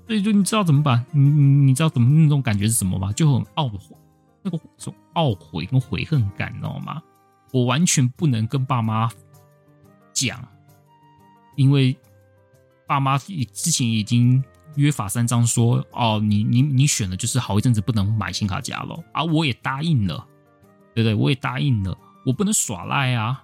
[0.06, 1.06] 所以就你知道怎么办？
[1.12, 3.12] 你你知道怎么那种感觉是什么吗？
[3.12, 3.98] 就很懊悔，
[4.44, 7.04] 那个种懊悔跟悔恨感，你知道吗？
[7.52, 9.10] 我完全不能跟爸妈
[10.14, 10.48] 讲，
[11.58, 11.98] 因为
[12.86, 14.42] 爸妈之前已经
[14.78, 20.26] 约法三章说，哦，你你你选的就是好一阵子不能买新卡夹了啊，我也答应了，
[20.96, 21.14] 对不对？
[21.14, 23.44] 我也答应了，我不能耍赖啊！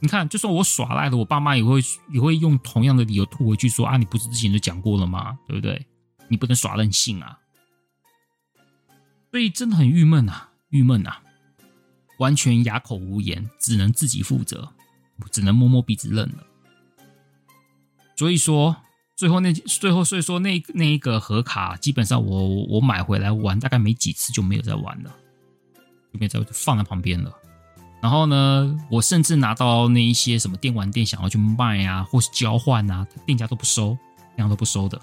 [0.00, 1.80] 你看，就算我耍赖了，我爸妈也会
[2.10, 5.38] 也会用同样的理由吐回去说啊，你不是之前就讲过了吗？
[5.46, 5.86] 对不对？
[6.28, 7.38] 你不能耍任性啊！
[9.30, 11.22] 所以真的很郁闷啊，郁闷啊，
[12.18, 14.72] 完全哑口无言，只能自己负责，
[15.30, 16.46] 只能摸摸鼻子认了。
[18.16, 18.76] 所以说，
[19.16, 25.10] 最后那最后所以说那那一个盒卡，基本上我我买回来玩，大概没几次就没有再玩了，
[26.12, 27.32] 就没有再放在旁边了。
[28.02, 33.96] 然后呢，我甚至拿到那一些什么电玩店想要去卖啊，或是交换啊，店家都不收，
[34.36, 35.00] 店家都不收的。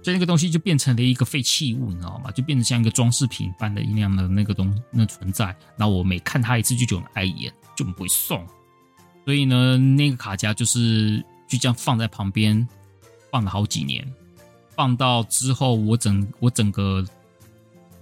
[0.00, 2.30] 所以那个东西就变成了一个废弃物，你知道吗？
[2.30, 5.46] 就变成像一个装饰品般的那样的那个东那存在。
[5.76, 8.46] 然后我每看它一次就觉得很碍眼，就不会送。
[9.24, 12.66] 所以呢，那个卡夹就是就这样放在旁边，
[13.30, 14.06] 放了好几年。
[14.74, 17.04] 放到之后，我整我整个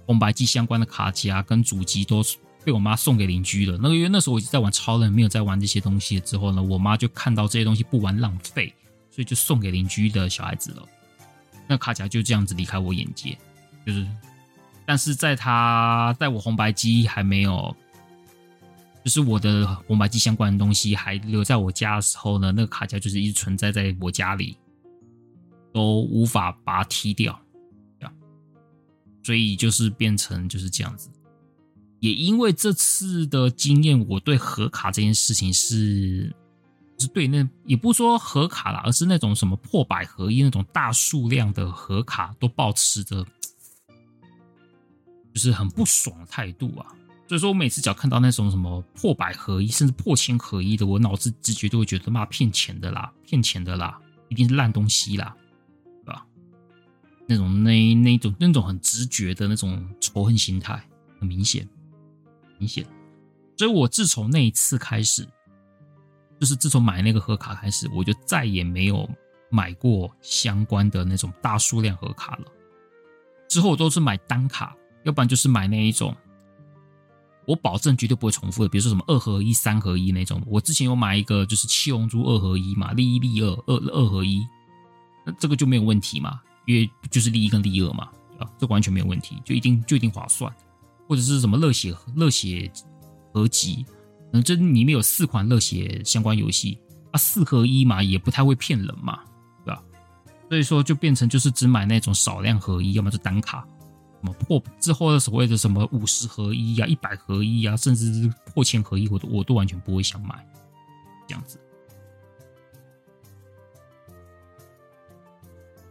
[0.05, 2.23] 红白机相关的卡夹跟主机都
[2.63, 3.77] 被我妈送给邻居了。
[3.81, 8.71] 那个因为那时候我一直在玩超人，没有在玩这些东西之后呢，我妈就看到这些东西不玩浪费，
[9.09, 10.83] 所以就送给邻居的小孩子了。
[11.67, 13.37] 那卡夹就这样子离开我眼界，
[13.85, 14.05] 就是，
[14.85, 17.75] 但是在他在我红白机还没有，
[19.03, 24.55] 就是我的红白机相关的东西还留在我家的时候呢，那个卡夹就是一直存在在我家里，
[25.73, 27.39] 都无法把它踢掉，
[27.99, 28.13] 这样，
[29.23, 31.09] 所以就是变成就是这样子。
[31.99, 36.33] 也因为这次的经验，我对盒卡这件事情是。
[36.99, 43.23] 是对，那也不说盒卡啦，而是那种什么破百合一那种大数量的盒卡，都抱持着
[45.31, 46.87] 就是很不爽的态度啊。
[47.27, 53.99] 所以说我每次只要看到那种什么破百合一，甚至破千合一的，我脑子直觉就会觉得妈骗钱的啦，骗钱的啦，
[54.29, 55.37] 一定是烂东西啦，
[57.27, 60.81] 那种那那种那种很直觉的那种仇恨心态，
[61.19, 61.67] 很明显，
[62.57, 62.85] 明显。
[63.57, 65.27] 所以我自从那一次开始。
[66.39, 69.09] 就是自从买那个盒卡开始，我就再也没有
[69.49, 72.45] 买过相关的那种大数量盒卡了。
[73.49, 76.15] 之后都是买单卡，要不然就是买那一种，
[77.47, 80.39] 我保证绝对不会重复的，比如说什么二合一、三合一那种。
[80.45, 84.45] 我之前有买一个，就是七龙珠二合一嘛，利一利二二二合一，
[85.25, 90.53] 那这个就没有问题嘛，因为就是利益跟利二嘛，啊，这完全没有问题，就一定就一定划算。
[91.07, 92.69] 或者是什么热血热血
[93.33, 93.85] 合集。
[94.33, 96.77] 嗯，这里面有四款热血相关游戏
[97.11, 99.23] 啊，四合一嘛，也不太会骗人嘛，
[99.63, 99.81] 对吧？
[100.49, 103.65] 所以说就变成就是只买那种少量合一，要么就单卡，
[104.21, 110.45] 什么破之后的所谓的什么五十合一呀、一百合一呀，甚至是破千合一，我都我都完全不会想买，
[111.25, 111.57] 这样子。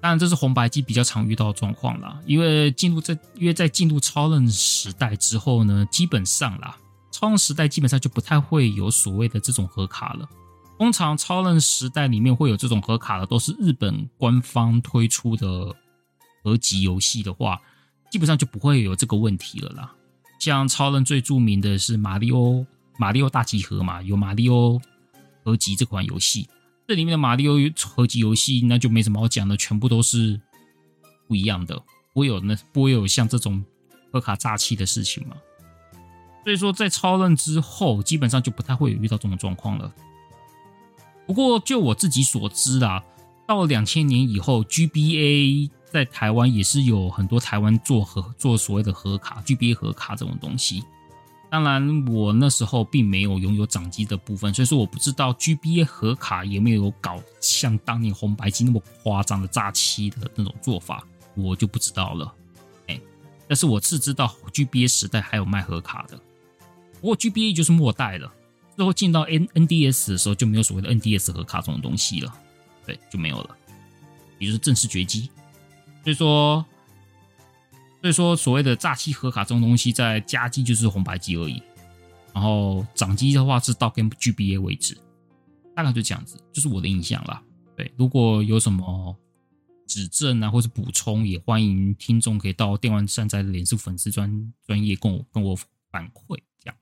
[0.06, 6.76] 当然，这是红白机比较常遇到的状况啦，因为进入在因为在进入超任时代之后呢，基本上啦。
[7.10, 10.28] 超任时代基本上就不太会有所谓的这种盒卡了。
[10.78, 15.74] 通常超任时代里面会有这种盒卡的，都是日本官方推出的
[16.44, 17.60] 合集游戏的话，
[18.08, 19.92] 基本上就不会有这个问题了啦。
[20.38, 22.64] 像超任最著名的是马里奥，
[22.96, 24.80] 马里奥大集合嘛，有马里奥
[25.42, 26.48] 合集这款游戏。
[26.88, 30.40] 这里面的马里奥合集游戏那就没什么好讲的，全部都是
[31.26, 31.74] 不一样的，
[32.12, 33.64] 不会有那不会有像这种
[34.12, 35.36] 盒卡诈欺的事情嘛。
[36.44, 39.92] 所以说，在超任之后，基本上就不太会有遇到这种状况了。
[41.26, 43.02] 不过，就我自己所知啦，
[43.48, 50.84] 到两千年以后，GBA 在台湾也是有很多台湾做合做所谓的合卡，GBA 合卡这种东西。
[51.48, 62.34] 当然，我那时候并没有拥有掌机的部分，所以说我不知道 GBA 盒卡有没有搞像当年红白机那么夸张的诈欺的那种做法，我就不知道了。
[62.88, 63.00] 哎，
[63.48, 66.20] 但是我是知道 GBA 时代还有卖盒卡的。
[67.00, 68.30] 不过 GBA 就是末代了，
[68.74, 72.34] 最后进到 N NDS 的时候就没有所谓的 NDS 盒卡这种东西了，
[72.84, 73.56] 对，就没有了，
[74.38, 75.30] 也就是正式绝迹。
[76.02, 76.66] 所以说，
[78.06, 81.60] 所以说所谓的诈欺盒卡这种东西，在家机就是红白机而已，
[82.32, 84.96] 然后掌机的话是到跟 GBA 为止，
[85.74, 87.42] 大概就这样子，就是我的印象啦。
[87.76, 89.16] 对，如果有什么
[89.88, 95.56] 指正啊，或是补充，也欢迎听众可以到电玩善哉的脸书粉丝专专业跟我跟我
[95.90, 96.38] 反馈。
[96.60, 96.76] 这样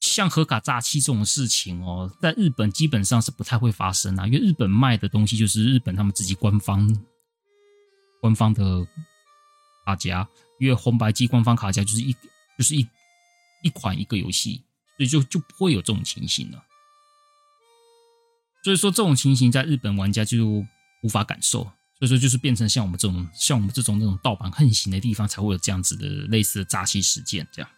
[0.00, 6.90] 像核卡诈欺这种事情哦，在日本基本上是不太会发生啊，因为日本卖的东西就是日本他们自己官方
[8.22, 8.86] 官方的
[9.84, 10.26] 卡夹，
[10.60, 12.12] 因为红白机官方卡夹就是一
[12.56, 12.88] 就是一
[13.64, 14.62] 一款一个游戏，
[14.96, 16.64] 所以就就不会有这种情形了。
[18.62, 20.64] 所以说这种情形在日本玩家就
[21.02, 21.64] 无法感受，
[21.98, 27.44] 所以说就是变成像我们这种像我们这种那种盗版横行的地方，才会有这样子的类似的诈欺事件。
[27.52, 27.68] 这样，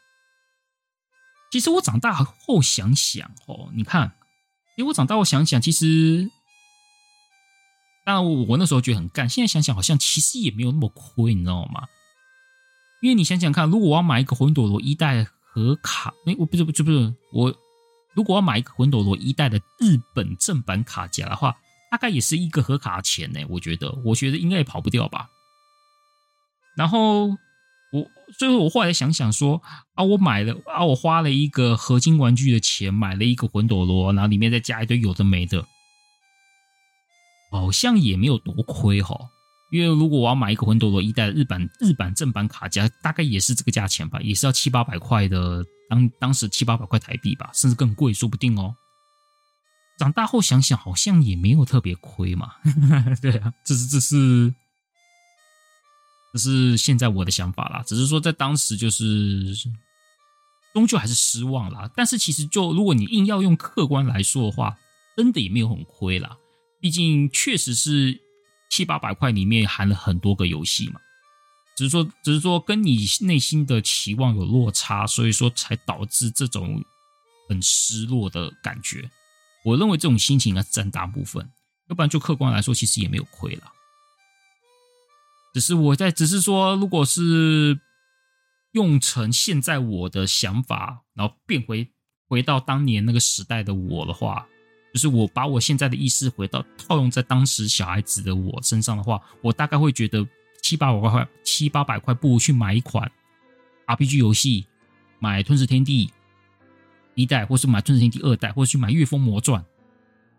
[1.50, 4.12] 其实我长大后想想哦，你看，
[4.76, 6.30] 因为我长大后想想，其实，
[8.04, 11.84] 当然我我那时候觉得很干，现在想想好像其实也没有那么亏，你知道吗？
[13.00, 17.54] 因为你想想看，如果我要买一个魂斗罗一代盒卡，哎，我不是不是不是我，
[18.14, 21.56] 如果要买一个魂斗罗一代的日本正版卡夹的话，
[21.90, 23.40] 大概也是一个盒卡钱呢。
[23.48, 25.28] 我觉得，我觉得应该也跑不掉吧。
[26.76, 28.06] 然后我
[28.38, 29.62] 最后我后来想想说
[29.94, 35.64] 啊，我买了啊，我花了一个合金玩具的钱买了一个魂斗罗，然后里面再加一堆有的没的，
[37.60, 39.30] 好像也没有多亏哈、哦。
[39.70, 48.74] 因为如果我要买一个魂斗罗一代的日版日版正版卡夹，大概也是这个价钱吧，也是要七八百块的，当当时七八百块台币吧，甚至更贵，说不定哦。
[49.98, 52.52] 长大后想想，好像也没有特别亏嘛。
[53.20, 54.54] 对啊，这是这是
[56.32, 59.54] 这是现在我的想法啦，只是说在当时就是
[60.72, 61.90] 终究还是失望啦。
[61.96, 64.76] 但是其实就如果你硬要用客观来说的话，
[65.16, 66.36] 真的也没有很亏啦，
[66.84, 68.20] 毕竟确实是。
[68.70, 71.00] 七八百块里面含了很多个游戏嘛，
[71.76, 76.82] 只是说，只是说跟你内心的期望有落差，所以说才导致这种
[77.48, 79.08] 很失落的感觉。
[79.64, 81.48] 我认为这种心情应该占大部分，
[81.88, 83.62] 要不然就客观来说，其实也没有亏了。
[85.52, 87.78] 只是我在，只是说，如果是
[88.72, 91.88] 用成现在我的想法，然后变回
[92.26, 94.48] 回到当年那个时代的我的话。
[94.94, 100.24] 就是我把我现在的意识回到套用在当时小孩子的我身上的话，我大概会觉得
[100.62, 103.10] 七八百块，七八百块不如去买一款
[103.86, 104.66] RPG 游戏，
[105.18, 106.06] 买《吞噬天地》
[107.16, 109.60] 一代，或是买《吞噬天地》二代，或者去买《月风魔传》，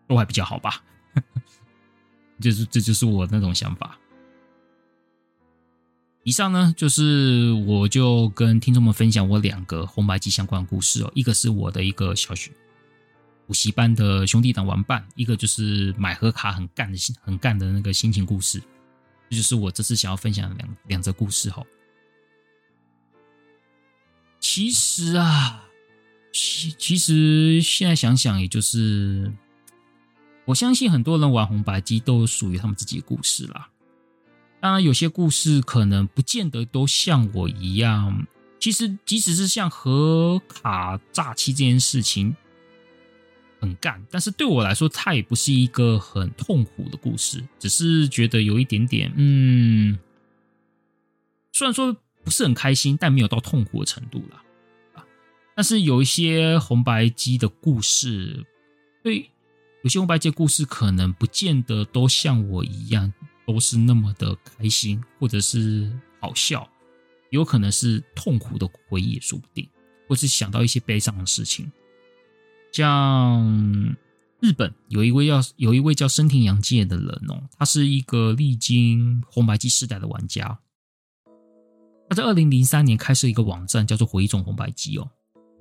[0.08, 0.82] 都还比较好吧。
[2.40, 4.00] 就是这就是我那种想法。
[6.24, 12.52] 以上呢，就是我就跟听众们分享我两个红白机相关的故事哦，一个是我的一个小学。
[13.48, 18.60] 补习班的兄弟党玩伴，一个就是买盒卡很干的心，很干的那个心情故事，
[19.30, 21.64] 这就是我这次想要分享的两两则故事哈。
[24.40, 25.66] 其实啊，
[26.32, 29.32] 其其实现在想想，也就是
[30.46, 33.70] 我相信很多人玩红白机都属于他们自己的故事啦。
[34.60, 38.26] 当然，有些故事可能不见得都像我一样。
[38.60, 42.36] 其实，即使是像盒卡诈欺这件事情。
[43.66, 49.98] 很干，但是对我来说，它也不是一个很痛苦的故事，只是觉得有一点点，嗯，
[51.52, 54.44] 虽然说不是很开心，但没有到痛苦的程度啦。
[54.94, 55.06] 啊。
[55.56, 58.46] 但是有一些红白机的故事，
[59.04, 59.30] 对，
[59.84, 63.12] 有些红白机的故事可能不见得都像我一样，
[63.48, 66.70] 都是那么的开心，或者是好笑，
[67.32, 69.68] 有可能是痛苦的回忆也说不定，
[70.08, 71.72] 或是想到一些悲伤的事情。
[72.76, 73.96] 像
[74.42, 80.60] 日本有一位叫有一位叫深田洋介的人哦，他是一个历经红白机世代的玩家。
[82.10, 85.10] 他在二零零三年开设一个网站，叫做回忆中红白机哦，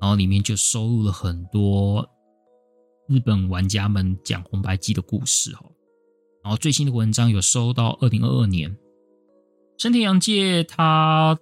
[0.00, 2.04] 然后里面就收录了很多
[3.08, 5.70] 日本玩家们讲红白机的故事哦。
[6.42, 8.76] 然后最新的文章有收到二零二二年，
[9.78, 11.38] 深田洋介他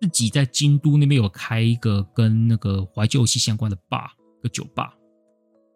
[0.00, 4.10] 自己在京都那边有开一个跟那个怀旧游戏相关的 bar，
[4.42, 4.92] 个酒吧。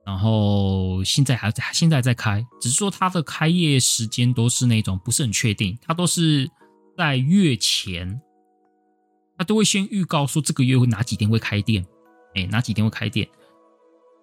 [0.07, 6.49] 然后现在还在，现在在开，只是说它的开业时间都是那种不是很确定，它都是
[6.97, 8.21] 在月前，
[9.37, 11.85] 它都会先预告说这个月会哪几天会开店，
[12.37, 13.29] 哎，哪几天会开店，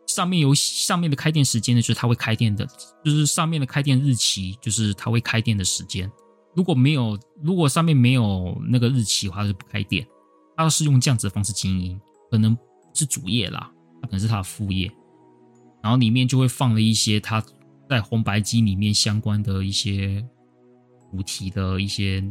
[0.07, 2.65] 上面有上面的开店时间呢，就是他会开店的，
[3.03, 6.09] 就是上面的开店日期，就是他会开店的时间。
[6.55, 10.07] 如果没有，如果上面没有那个日期的话，就不开店。
[10.55, 11.99] 他是用这样子的方式经营，
[12.31, 12.57] 可能
[12.93, 13.69] 是主业啦，
[14.01, 14.89] 它可能是他的副业。
[15.83, 17.43] 然后里面就会放了一些他
[17.89, 20.25] 在红白机里面相关的一些
[21.11, 22.23] 主题的一些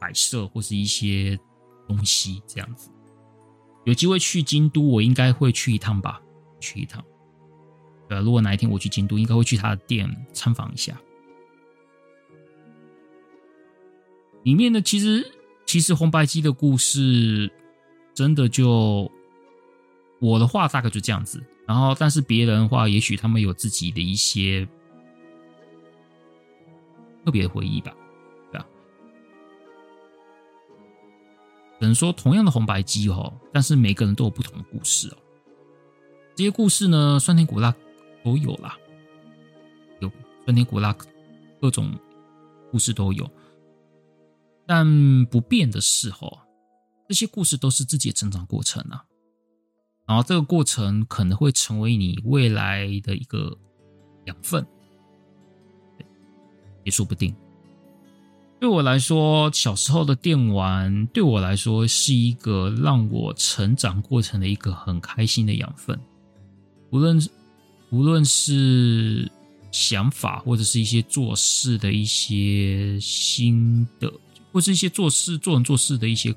[0.00, 1.36] 摆设或是一些
[1.88, 2.88] 东西，这样子。
[3.84, 6.22] 有机会去京都，我应该会去一趟吧，
[6.60, 7.04] 去一趟。
[8.10, 10.98] 呃，如果哪一天我去京都，应该会去他的店参访一下。
[14.44, 15.30] 里面的其实
[15.66, 17.50] 其实红白机的故事，
[18.14, 19.10] 真的就
[20.20, 21.42] 我的话大概就这样子。
[21.68, 24.66] 然后，但是别人的话，也许他们有自己的一些
[27.26, 27.94] 特别的回忆吧，
[28.50, 28.66] 对吧？
[31.78, 35.16] 只能说同样的红白机哦，但是每个人都有不同的故事哦。
[36.34, 37.74] 这些故事呢，酸甜苦辣
[38.24, 38.78] 都有啦，
[40.00, 40.10] 有
[40.46, 40.96] 酸甜苦辣
[41.60, 41.92] 各种
[42.72, 43.30] 故事都有。
[44.66, 44.86] 但
[45.26, 46.38] 不变的是，哦，
[47.08, 49.04] 这些故事都是自己的成长过程啊。
[50.08, 53.54] 然后这个过程可能会成为你未来的一个
[54.24, 54.66] 养分，
[56.82, 57.34] 也说不定。
[58.58, 65.96] 对我来说，小时候的电玩对我来说是一个让我成长过程的一个很开心的养分。
[66.90, 67.22] 无论
[67.90, 69.30] 无论是
[69.70, 74.12] 想法，或者是一些做事的一些心得。
[74.50, 76.34] 或是一些做事、做人做事的一些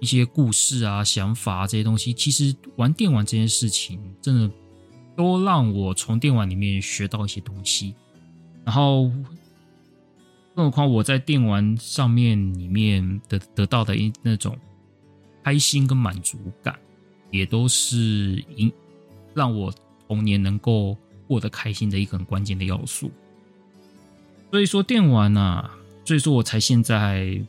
[0.00, 4.50] 一些故事啊、想法啊，这些东西，其实玩电玩这件事情，真的
[5.16, 7.94] 都让我从电玩里面学到一些东西。
[8.64, 9.10] 然后，
[10.54, 14.56] 更何况我在电玩上面里面得得到的一那种
[15.44, 16.78] 开心跟满足感，
[17.30, 18.72] 也都是因
[19.34, 19.72] 让我
[20.08, 20.96] 童年能够
[21.28, 23.10] 过得开心的一个很关键的要素。
[24.50, 25.76] 所以说，电玩啊。
[26.02, 27.40] 所以说我才现在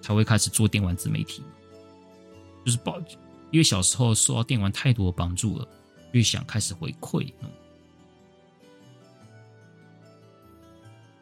[0.00, 1.42] 才会开始做电玩自媒体，
[2.68, 2.98] 就是抱，
[3.50, 5.66] 因为小时候受到电玩太多帮助了，
[6.12, 7.32] 就想开始回馈。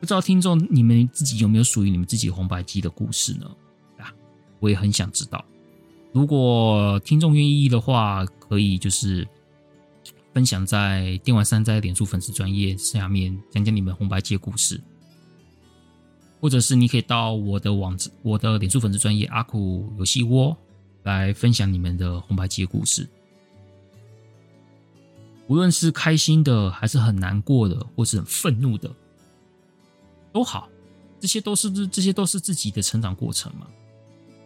[0.00, 3.48] 不知道听众你们自己有没有属于你们自己红白机的故事呢？
[3.98, 4.12] 啊，
[4.58, 5.44] 我也很想知道。
[6.12, 9.24] 如果听众愿意的话，可以就是
[10.34, 14.80] 分享在电玩善哉脸书粉丝专业下面讲讲你们红白机故事。
[16.40, 20.56] 或者是你可以到我的网址、我的脸书粉丝专业阿酷游戏窝
[21.12, 23.08] 来分享你们的红白机故事，
[25.46, 28.90] 无论是开心的，还是很难过的，或是很愤怒的，
[30.32, 30.68] 都好，
[31.20, 33.68] 这些都是这些都是自己的成长过程嘛。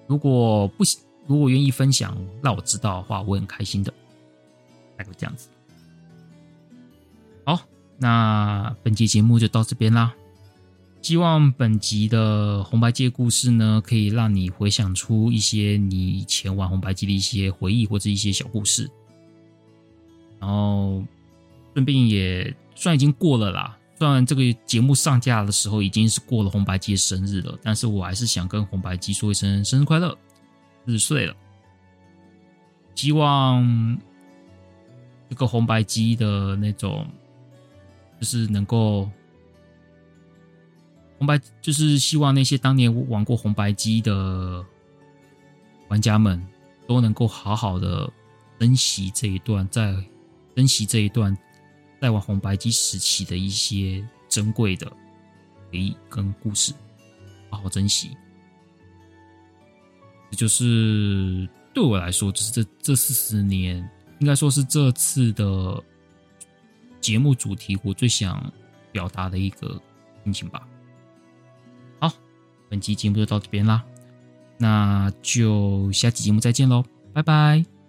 [0.07, 0.85] 如果不
[1.27, 3.93] 如果愿意分享，让我知道的话，我很开心的。
[4.97, 5.49] 大概这样子。
[7.47, 7.61] 好，
[7.97, 10.15] 那本期节目就到这边啦。
[11.03, 18.89] 希望本集的红白机故事呢，可以让你回想出一些你以前玩红白机的一些回忆或者一些小故事。
[20.39, 21.03] 然后
[21.73, 30.17] 顺便也虽然已经过了啦，虽然这个节目上架的时候已经是过了红白机的生日了，但是我还是想跟红白机说一声生日快乐，
[30.85, 31.35] 日岁了。
[32.95, 33.99] 希望
[35.31, 37.07] 这个红白机的那种，
[38.21, 39.11] 就是能够。
[41.21, 44.65] 红白就是希望那些当年玩过红白机的
[45.89, 46.43] 玩家们
[46.89, 48.11] 都能够好好的
[48.59, 49.95] 珍惜这一段，在
[50.57, 51.37] 珍惜这一段
[52.01, 54.91] 在玩红白机时期的一些珍贵的
[55.71, 56.73] 回忆跟故事，
[57.51, 58.17] 好好珍惜。
[60.31, 63.77] 这就是对我来说，就是这这四十年，
[64.21, 65.85] 应该说是这次的
[66.99, 68.51] 节目主题，我最想
[68.91, 69.79] 表达的一个
[70.25, 70.67] 心情吧。
[72.71, 73.85] 本期节目就到这边啦，
[74.57, 77.80] 那就下期节目再见喽，拜拜。